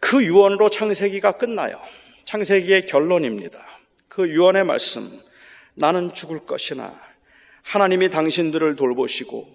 [0.00, 1.78] 그 유언으로 창세기가 끝나요.
[2.24, 3.64] 창세기의 결론입니다.
[4.08, 5.08] 그 유언의 말씀,
[5.74, 6.92] 나는 죽을 것이나
[7.62, 9.46] 하나님이 당신들을 돌보시고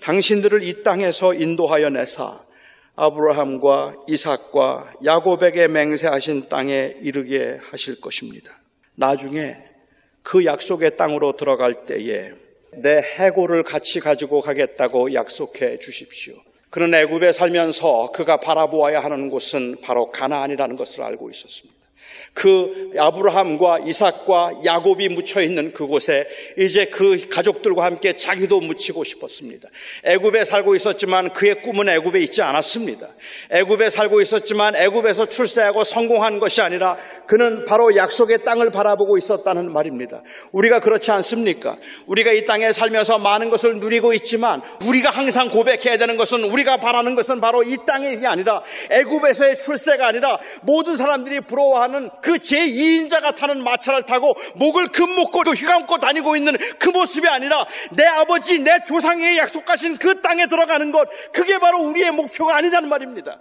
[0.00, 2.40] 당신들을 이 땅에서 인도하여 내사
[2.96, 8.58] 아브라함과 이삭과 야곱에게 맹세하신 땅에 이르게 하실 것입니다.
[8.94, 9.56] 나중에
[10.22, 12.32] 그 약속의 땅으로 들어갈 때에
[12.72, 16.34] 내 해골을 같이 가지고 가겠다고 약속해 주십시오.
[16.70, 21.77] 그는 애굽에 살면서 그가 바라보아야 하는 곳은 바로 가나안이라는 것을 알고 있었습니다.
[22.34, 29.68] 그 아브라함과 이삭과 야곱이 묻혀 있는 그곳에 이제 그 가족들과 함께 자기도 묻히고 싶었습니다.
[30.04, 33.08] 애굽에 살고 있었지만 그의 꿈은 애굽에 있지 않았습니다.
[33.50, 36.96] 애굽에 살고 있었지만 애굽에서 출세하고 성공한 것이 아니라
[37.26, 40.22] 그는 바로 약속의 땅을 바라보고 있었다는 말입니다.
[40.52, 41.76] 우리가 그렇지 않습니까?
[42.06, 47.14] 우리가 이 땅에 살면서 많은 것을 누리고 있지만 우리가 항상 고백해야 되는 것은 우리가 바라는
[47.14, 54.04] 것은 바로 이 땅이 아니라 애굽에서의 출세가 아니라 모든 사람들이 부러워하는 그 제2인자가 타는 마차를
[54.04, 60.20] 타고 목을 금목고 휘감고 다니고 있는 그 모습이 아니라 내 아버지 내 조상의 약속하신 그
[60.20, 63.40] 땅에 들어가는 것 그게 바로 우리의 목표가 아니다는 말입니다.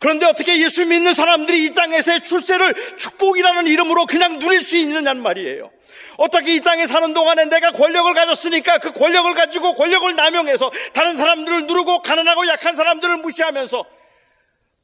[0.00, 5.70] 그런데 어떻게 예수 믿는 사람들이 이 땅에서의 출세를 축복이라는 이름으로 그냥 누릴 수 있느냐는 말이에요.
[6.18, 11.66] 어떻게 이 땅에 사는 동안에 내가 권력을 가졌으니까 그 권력을 가지고 권력을 남용해서 다른 사람들을
[11.66, 13.84] 누르고 가난하고 약한 사람들을 무시하면서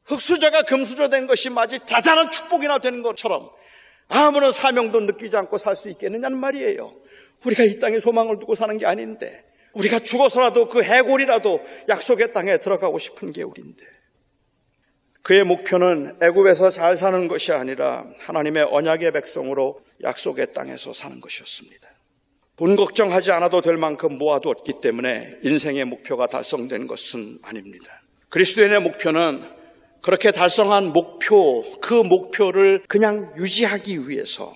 [0.05, 3.49] 흙수저가 금수저 된 것이 마치 대단한 축복이나 되는 것처럼
[4.07, 6.93] 아무런 사명도 느끼지 않고 살 수 있겠느냐는 말이에요.
[7.43, 9.43] 우리가 이 땅에 소망을 두고 사는 게 아닌데
[9.73, 13.83] 우리가 죽어서라도 그 해골이라도 약속의 땅에 들어가고 싶은 게 우리인데
[15.21, 21.89] 그의 목표는 애굽에서 잘 사는 것이 아니라 하나님의 언약의 백성으로 약속의 땅에서 사는 것이었습니다.
[22.57, 28.01] 돈 걱정하지 않아도 될 만큼 모아두었기 때문에 인생의 목표가 달성된 것은 아닙니다.
[28.29, 29.43] 그리스도인의 목표는
[30.05, 34.55] 그렇게 달성한 목표, 그 목표를 그냥 유지하기 위해서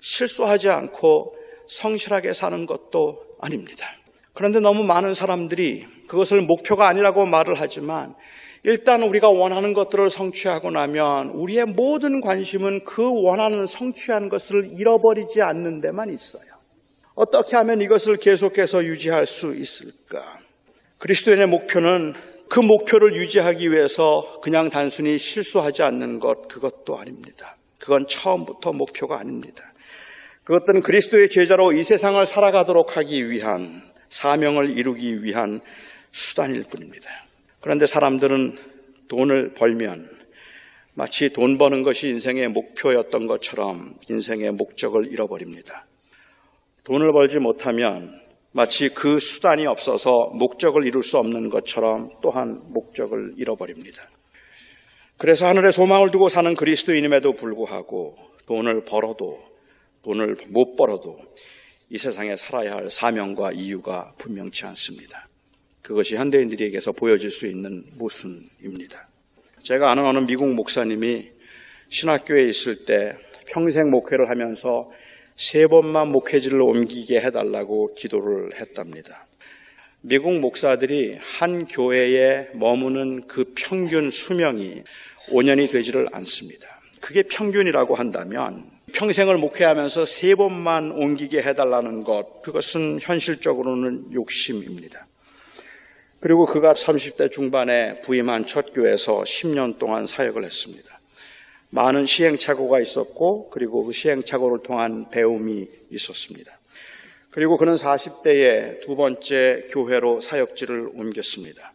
[0.00, 1.36] 실수하지 않고
[1.68, 3.86] 성실하게 사는 것도 아닙니다.
[4.32, 8.14] 그런데 너무 많은 사람들이 그것을 목표가 아니라고 말을 하지만
[8.62, 15.82] 일단 우리가 원하는 것들을 성취하고 나면 우리의 모든 관심은 그 원하는 성취한 것을 잃어버리지 않는
[15.82, 16.46] 데만 있어요.
[17.14, 20.38] 어떻게 하면 이것을 계속해서 유지할 수 있을까?
[20.96, 22.14] 그리스도인의 목표는
[22.48, 27.56] 그 목표를 유지하기 위해서 그냥 단순히 실수하지 않는 것, 그것도 아닙니다.
[27.78, 29.72] 그건 처음부터 목표가 아닙니다.
[30.44, 35.60] 그것들은 그리스도의 제자로 이 세상을 살아가도록 하기 위한 사명을 이루기 위한
[36.12, 37.10] 수단일 뿐입니다.
[37.60, 38.56] 그런데 사람들은
[39.08, 40.08] 돈을 벌면
[40.94, 45.84] 마치 돈 버는 것이 인생의 목표였던 것처럼 인생의 목적을 잃어버립니다.
[46.84, 48.25] 돈을 벌지 못하면
[48.56, 54.08] 마치 그 수단이 없어서 목적을 이룰 수 없는 것처럼 또한 목적을 잃어버립니다.
[55.18, 59.38] 그래서 하늘에 소망을 두고 사는 그리스도인임에도 불구하고 돈을 벌어도
[60.02, 61.18] 돈을 못 벌어도
[61.90, 65.28] 이 세상에 살아야 할 사명과 이유가 분명치 않습니다.
[65.82, 69.06] 그것이 현대인들에게서 보여질 수 있는 모순입니다.
[69.64, 71.30] 제가 아는 어느 미국 목사님이
[71.90, 74.90] 신학교에 있을 때 평생 목회를 하면서
[75.36, 79.26] 세 번만 목회지를 옮기게 해달라고 기도를 했답니다.
[80.00, 84.82] 미국 목사들이 한 교회에 머무는 그 평균 수명이
[85.28, 86.80] 5년이 되지를 않습니다.
[87.02, 88.64] 그게 평균이라고 한다면
[88.94, 95.06] 평생을 목회하면서 세 번만 옮기게 해달라는 것, 그것은 현실적으로는 욕심입니다.
[96.20, 100.95] 그리고 그가 30대 중반에 부임한 첫 교회에서 10년 동안 사역을 했습니다.
[101.70, 106.58] 많은 시행착오가 있었고, 그리고 그 시행착오를 통한 배움이 있었습니다.
[107.30, 111.72] 그리고 그는 40대에 두 번째 교회로 사역지를 옮겼습니다.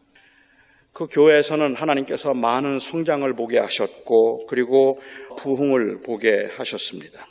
[0.94, 5.00] 그 교회에서는 하나님께서 많은 성장을 보게 하셨고, 그리고
[5.38, 7.28] 부흥을 보게 하셨습니다.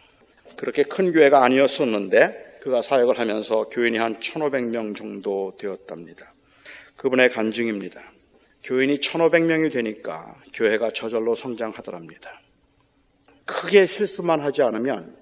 [0.56, 6.32] 그렇게 큰 교회가 아니었었는데, 그가 사역을 하면서 교인이 한 1,500명 정도 되었답니다.
[6.96, 8.00] 그분의 간증입니다.
[8.62, 12.40] 교인이 1,500명이 되니까 교회가 저절로 성장하더랍니다.
[13.50, 15.14] 크게 실수만 하지 않으면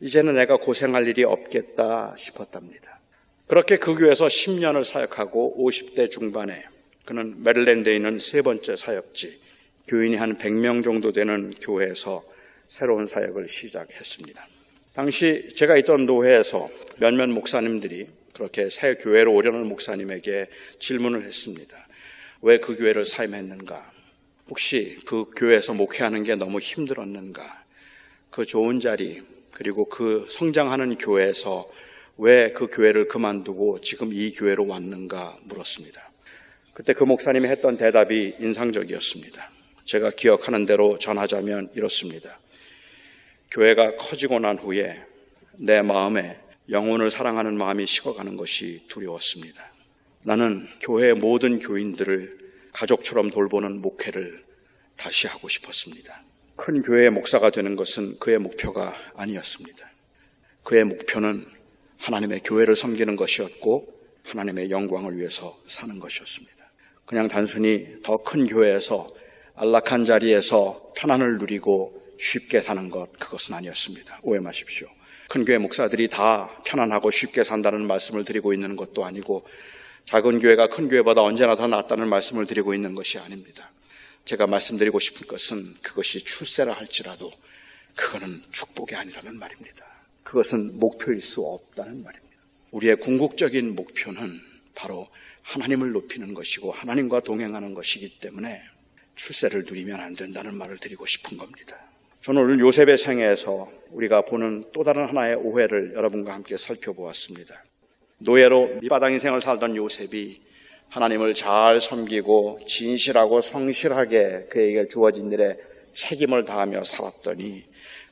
[0.00, 3.00] 이제는 내가 고생할 일이 없겠다 싶었답니다.
[3.46, 6.64] 그렇게 그 교회에서 10년을 사역하고 50대 중반에
[7.04, 9.38] 그는 메릴랜드에 있는 세 번째 사역지,
[9.88, 12.22] 교인이 한 100명 정도 되는 교회에서
[12.68, 14.46] 새로운 사역을 시작했습니다.
[14.94, 20.46] 당시 제가 있던 노회에서 몇몇 목사님들이 그렇게 새 교회로 오려는 목사님에게
[20.78, 21.76] 질문을 했습니다.
[22.42, 23.92] 왜 그 교회를 사임했는가?
[24.48, 27.63] 혹시 그 교회에서 목회하는 게 너무 힘들었는가?
[28.34, 29.22] 그 좋은 자리,
[29.52, 31.70] 그리고 그 성장하는 교회에서
[32.16, 36.10] 왜 그 교회를 그만두고 지금 이 교회로 왔는가 물었습니다.
[36.72, 39.50] 그때 그 목사님이 했던 대답이 인상적이었습니다.
[39.84, 42.40] 제가 기억하는 대로 전하자면 이렇습니다.
[43.52, 45.00] 교회가 커지고 난 후에
[45.60, 49.72] 내 마음에 영혼을 사랑하는 마음이 식어가는 것이 두려웠습니다.
[50.24, 52.36] 나는 교회의 모든 교인들을
[52.72, 54.42] 가족처럼 돌보는 목회를
[54.96, 56.24] 다시 하고 싶었습니다.
[56.56, 59.90] 큰 교회의 목사가 되는 것은 그의 목표가 아니었습니다.
[60.62, 61.46] 그의 목표는
[61.98, 63.92] 하나님의 교회를 섬기는 것이었고
[64.24, 66.64] 하나님의 영광을 위해서 사는 것이었습니다.
[67.06, 69.08] 그냥 단순히 더 큰 교회에서
[69.56, 74.20] 안락한 자리에서 편안을 누리고 쉽게 사는 것 그것은 아니었습니다.
[74.22, 74.88] 오해 마십시오.
[75.28, 79.46] 큰 교회 목사들이 다 편안하고 쉽게 산다는 말씀을 드리고 있는 것도 아니고
[80.04, 83.70] 작은 교회가 큰 교회보다 언제나 더 낫다는 말씀을 드리고 있는 것이 아닙니다.
[84.24, 87.30] 제가 말씀드리고 싶은 것은 그것이 출세라 할지라도
[87.94, 89.84] 그거는 축복이 아니라는 말입니다.
[90.22, 92.34] 그것은 목표일 수 없다는 말입니다.
[92.70, 94.40] 우리의 궁극적인 목표는
[94.74, 95.06] 바로
[95.42, 98.60] 하나님을 높이는 것이고 하나님과 동행하는 것이기 때문에
[99.16, 101.78] 출세를 누리면 안 된다는 말을 드리고 싶은 겁니다.
[102.22, 107.62] 저는 오늘 요셉의 생애에서 우리가 보는 또 다른 하나의 오해를 여러분과 함께 살펴보았습니다.
[108.18, 110.40] 노예로 밑바닥 인생을 살던 요셉이
[110.88, 115.56] 하나님을 잘 섬기고 진실하고 성실하게 그에게 주어진 일에
[115.92, 117.62] 책임을 다하며 살았더니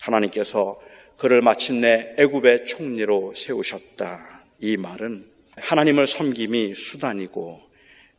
[0.01, 0.81] 하나님께서
[1.17, 4.43] 그를 마침내 애굽의 총리로 세우셨다.
[4.61, 5.25] 이 말은
[5.57, 7.61] 하나님을 섬김이 수단이고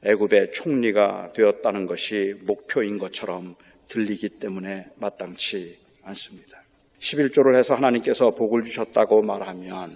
[0.05, 3.55] 애굽의 총리가 되었다는 것이 목표인 것처럼
[3.87, 6.63] 들리기 때문에 마땅치 않습니다.
[6.99, 9.91] 11조를 해서 하나님께서 복을 주셨다고 말하면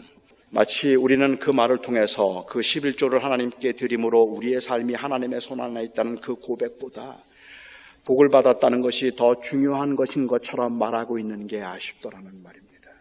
[0.50, 6.22] 마치 우리는 그 말을 통해서 그 11조를 하나님께 드림으로 우리의 삶이 하나님의 손 안에 있다는
[6.22, 7.18] 그 고백보다
[8.06, 12.92] 복을 받았다는 것이 더 중요한 것인 것처럼 말하고 있는 게 아쉽더라는 말입니다.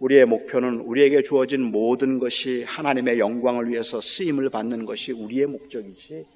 [0.00, 6.26] 우리의 목표는 우리에게 주어진 모든 것이 하나님의 영광을 위해서 쓰임을 받는 것이 우리의 목적이지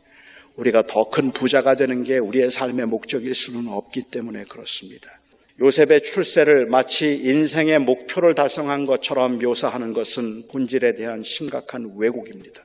[0.57, 5.20] 우리가 더 큰 부자가 되는 게 우리의 삶의 목적일 수는 없기 때문에 그렇습니다.
[5.63, 12.65] 요셉의 출세를 마치 인생의 목표를 달성한 것처럼 묘사하는 것은 본질에 대한 심각한 왜곡입니다.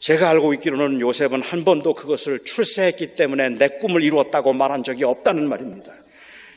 [0.00, 5.48] 제가 알고 있기로는 요셉은 한 번도 그것을 출세했기 때문에 내 꿈을 이루었다고 말한 적이 없다는
[5.48, 5.92] 말입니다.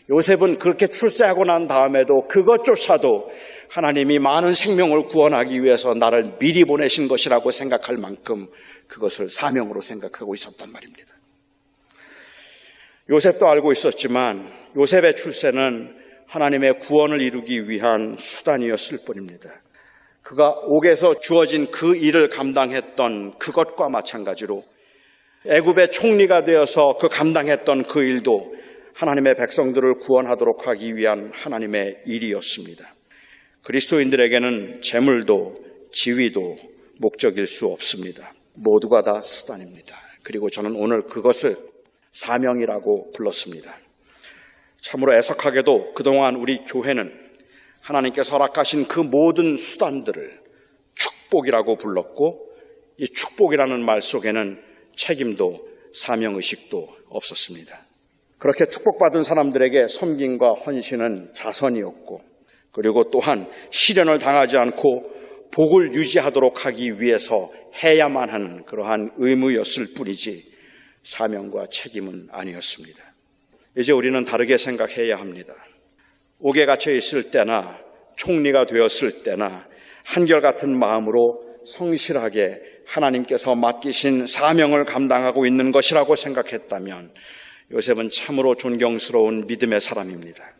[0.09, 3.31] 요셉은 그렇게 출세하고 난 다음에도 그것조차도
[3.69, 8.47] 하나님이 많은 생명을 구원하기 위해서 나를 미리 보내신 것이라고 생각할 만큼
[8.87, 11.13] 그것을 사명으로 생각하고 있었단 말입니다.
[13.11, 15.95] 요셉도 알고 있었지만 요셉의 출세는
[16.27, 19.49] 하나님의 구원을 이루기 위한 수단이었을 뿐입니다.
[20.21, 24.63] 그가 옥에서 주어진 그 일을 감당했던 그것과 마찬가지로
[25.47, 28.55] 애굽의 총리가 되어서 그 감당했던 그 일도
[28.95, 32.83] 하나님의 백성들을 구원하도록 하기 위한 하나님의 일이었습니다.
[33.63, 36.57] 그리스도인들에게는 재물도 지위도
[36.97, 38.33] 목적일 수 없습니다.
[38.55, 39.95] 모두가 다 수단입니다.
[40.23, 41.55] 그리고 저는 오늘 그것을
[42.13, 43.84] 사명이라고 불렀습니다.
[44.85, 47.11] 참으로 애석하게도 그동안 우리 교회는
[47.81, 50.39] 하나님께서 허락하신 그 모든 수단들을
[50.93, 52.47] 축복이라고 불렀고
[52.97, 54.61] 이 축복이라는 말 속에는
[54.95, 57.79] 책임도 사명의식도 없었습니다.
[58.37, 62.21] 그렇게 축복받은 사람들에게 섬김과 헌신은 자선이었고
[62.71, 65.15] 그리고 또한 시련을 당하지 않고
[65.51, 67.51] 복을 유지하도록 하기 위해서
[67.83, 70.53] 해야만 하는 그러한 의무였을 뿐이지
[71.01, 73.14] 사명과 책임은 아니었습니다.
[73.77, 75.53] 이제 우리는 다르게 생각해야 합니다.
[76.39, 77.79] 옥에 갇혀 있을 때나
[78.15, 79.67] 총리가 되었을 때나
[80.05, 87.11] 한결같은 마음으로 성실하게 하나님께서 맡기신 사명을 감당하고 있는 것이라고 생각했다면
[87.71, 90.55] 요셉은 참으로 존경스러운 믿음의 사람입니다.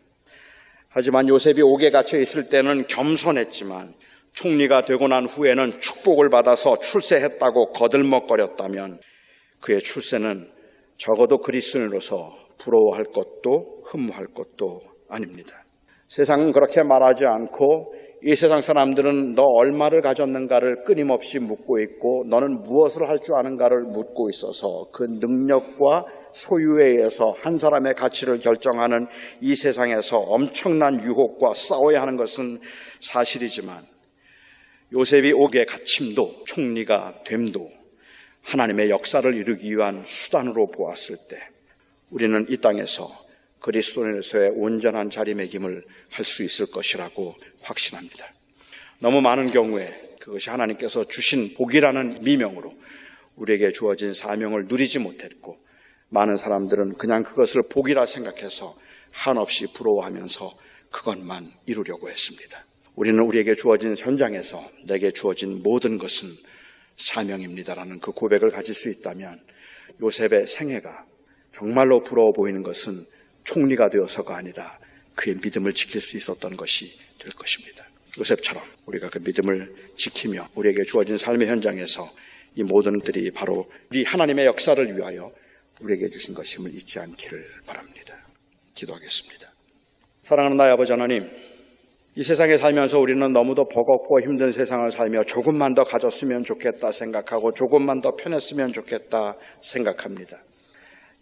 [0.88, 3.94] 하지만 요셉이 옥에 갇혀 있을 때는 겸손했지만
[4.32, 8.98] 총리가 되고 난 후에는 축복을 받아서 출세했다고 거들먹거렸다면
[9.60, 10.50] 그의 출세는
[10.98, 15.64] 적어도 그리스인으로서 부러워할 것도 흠모할 것도 아닙니다.
[16.08, 23.08] 세상은 그렇게 말하지 않고 이 세상 사람들은 너 얼마를 가졌는가를 끊임없이 묻고 있고 너는 무엇을
[23.08, 29.06] 할 줄 아는가를 묻고 있어서 그 능력과 소유에 의해서 한 사람의 가치를 결정하는
[29.40, 32.60] 이 세상에서 엄청난 유혹과 싸워야 하는 것은
[33.00, 33.84] 사실이지만
[34.96, 37.70] 요셉이 옥에 갇힘도 총리가 됨도
[38.42, 41.38] 하나님의 역사를 이루기 위한 수단으로 보았을 때
[42.16, 43.26] 우리는 이 땅에서
[43.60, 48.32] 그리스도인에서의 온전한 자리매김을 할 수 있을 것이라고 확신합니다.
[49.00, 52.74] 너무 많은 경우에 그것이 하나님께서 주신 복이라는 미명으로
[53.34, 55.58] 우리에게 주어진 사명을 누리지 못했고
[56.08, 58.74] 많은 사람들은 그냥 그것을 복이라 생각해서
[59.10, 60.58] 한없이 부러워하면서
[60.90, 62.64] 그것만 이루려고 했습니다.
[62.94, 66.30] 우리는 우리에게 주어진 현장에서 내게 주어진 모든 것은
[66.96, 69.38] 사명입니다라는 그 고백을 가질 수 있다면
[70.00, 71.04] 요셉의 생애가
[71.56, 73.06] 정말로 부러워 보이는 것은
[73.44, 74.78] 총리가 되어서가 아니라
[75.14, 77.86] 그의 믿음을 지킬 수 있었던 것이 될 것입니다.
[78.18, 82.06] 요셉처럼 우리가 그 믿음을 지키며 우리에게 주어진 삶의 현장에서
[82.56, 85.32] 이 모든 들이 바로 우리 하나님의 역사를 위하여
[85.80, 88.18] 우리에게 주신 것임을 잊지 않기를 바랍니다.
[88.74, 89.50] 기도하겠습니다.
[90.24, 91.30] 사랑하는 나의 아버지 하나님,
[92.16, 98.02] 이 세상에 살면서 우리는 너무도 버겁고 힘든 세상을 살며 조금만 더 가졌으면 좋겠다 생각하고 조금만
[98.02, 100.42] 더 편했으면 좋겠다 생각합니다.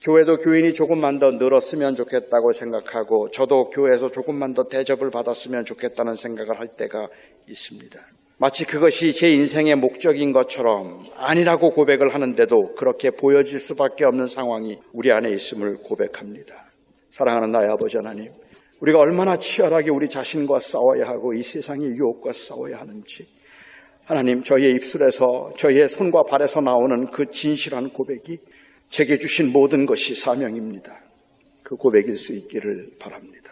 [0.04, 6.60] 교회도 교인이 조금만 더 늘었으면 좋겠다고 생각하고 저도 교회에서 조금만 더 대접을 받았으면 좋겠다는 생각을
[6.60, 7.08] 할 때가
[7.48, 7.98] 있습니다.
[8.36, 15.10] 마치 그것이 제 인생의 목적인 것처럼 아니라고 고백을 하는데도 그렇게 보여질 수밖에 없는 상황이 우리
[15.10, 16.66] 안에 있음을 고백합니다.
[17.08, 18.30] 사랑하는 나의 아버지 하나님,
[18.80, 23.26] 우리가 얼마나 치열하게 우리 자신과 싸워야 하고 이 세상의 유혹과 싸워야 하는지
[24.04, 28.36] 하나님 저희의 입술에서 저희의 손과 발에서 나오는 그 진실한 고백이
[28.94, 30.96] 제게 주신 모든 것이 사명입니다.
[31.64, 33.50] 그 고백일 수 있기를 바랍니다.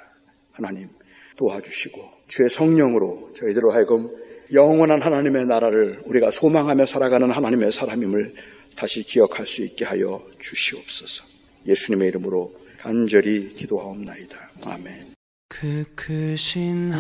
[0.52, 0.88] 하나님
[1.34, 4.08] 도와주시고 주의 성령으로 저희들로 하여금
[4.52, 8.34] 영원한 하나님의 나라를 우리가 소망하며 살아가는 하나님의 사람임을
[8.76, 11.24] 다시 기억할 수 있게 하여 주시옵소서.
[11.66, 14.50] 예수님의 이름으로 간절히 기도하옵나이다.
[14.62, 15.14] 아멘.
[15.48, 16.92] 그 크신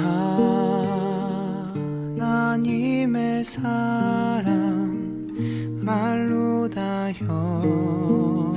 [2.18, 5.21] 하나님의 사랑
[5.80, 8.51] 말로 다형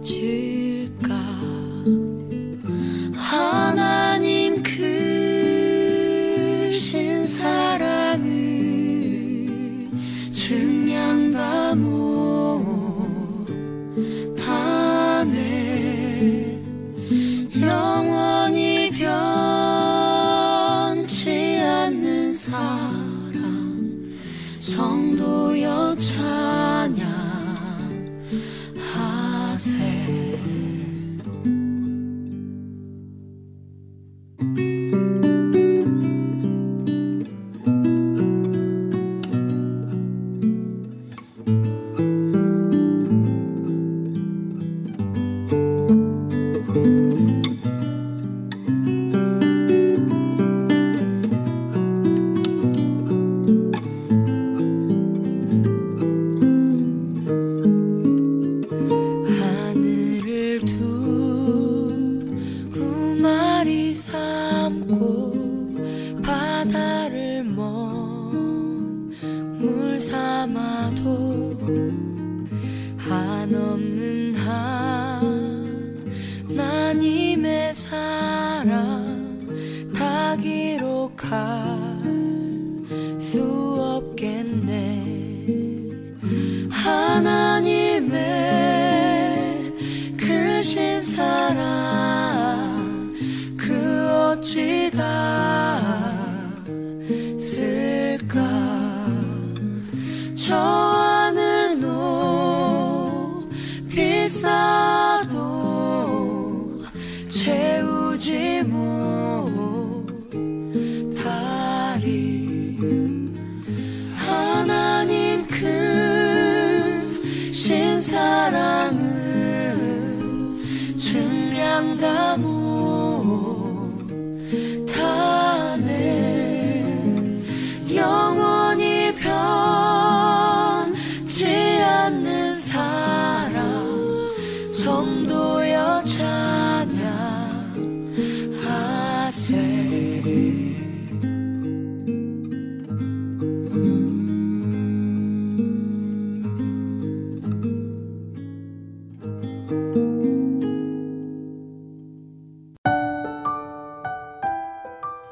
[0.00, 0.37] 잊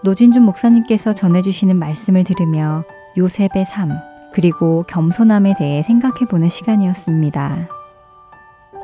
[0.07, 2.85] 노진준 목사님께서 전해주시는 말씀을 들으며
[3.19, 3.91] 요셉의 삶,
[4.33, 7.69] 그리고 겸손함에 대해 생각해 보는 시간이었습니다.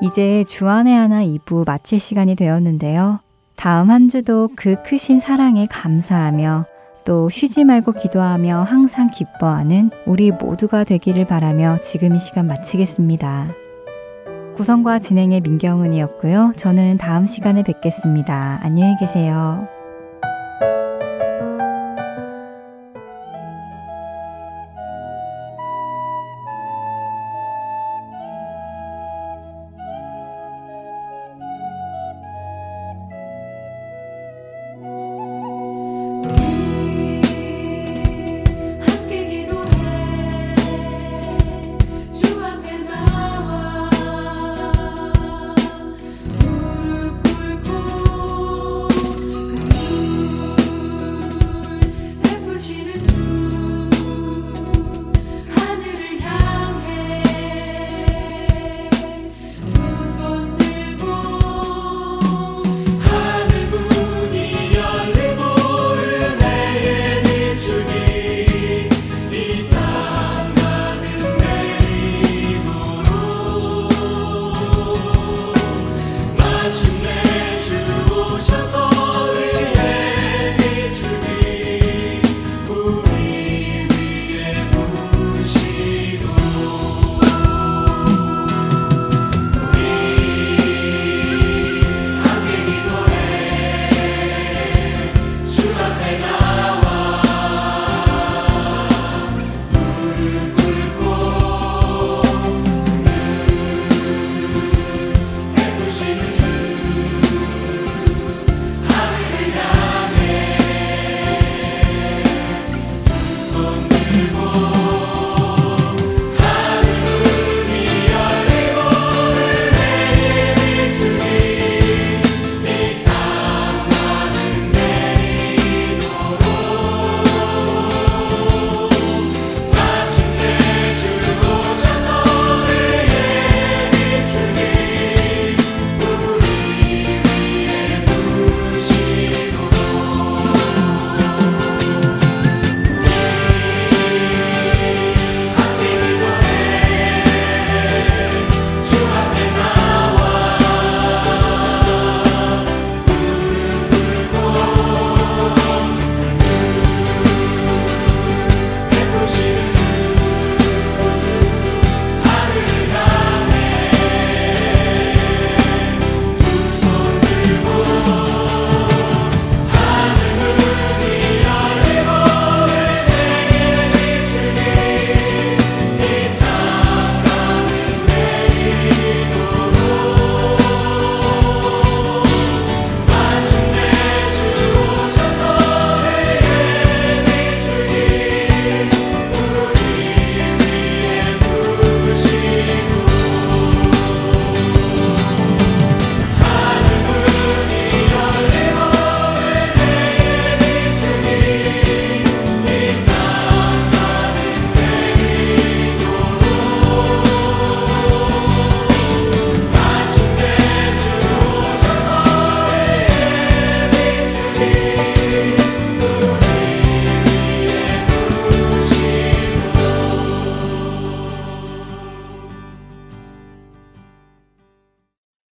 [0.01, 3.21] 이제 주안의 하나 2부 마칠 시간이 되었는데요.
[3.55, 6.65] 다음 한 주도 그 크신 사랑에 감사하며
[7.05, 13.55] 또 쉬지 말고 기도하며 항상 기뻐하는 우리 모두가 되기를 바라며 지금 이 시간 마치겠습니다.
[14.57, 16.55] 구성과 진행의 민경은이었고요.
[16.57, 18.59] 저는 다음 시간에 뵙겠습니다.
[18.65, 19.69] 안녕히 계세요.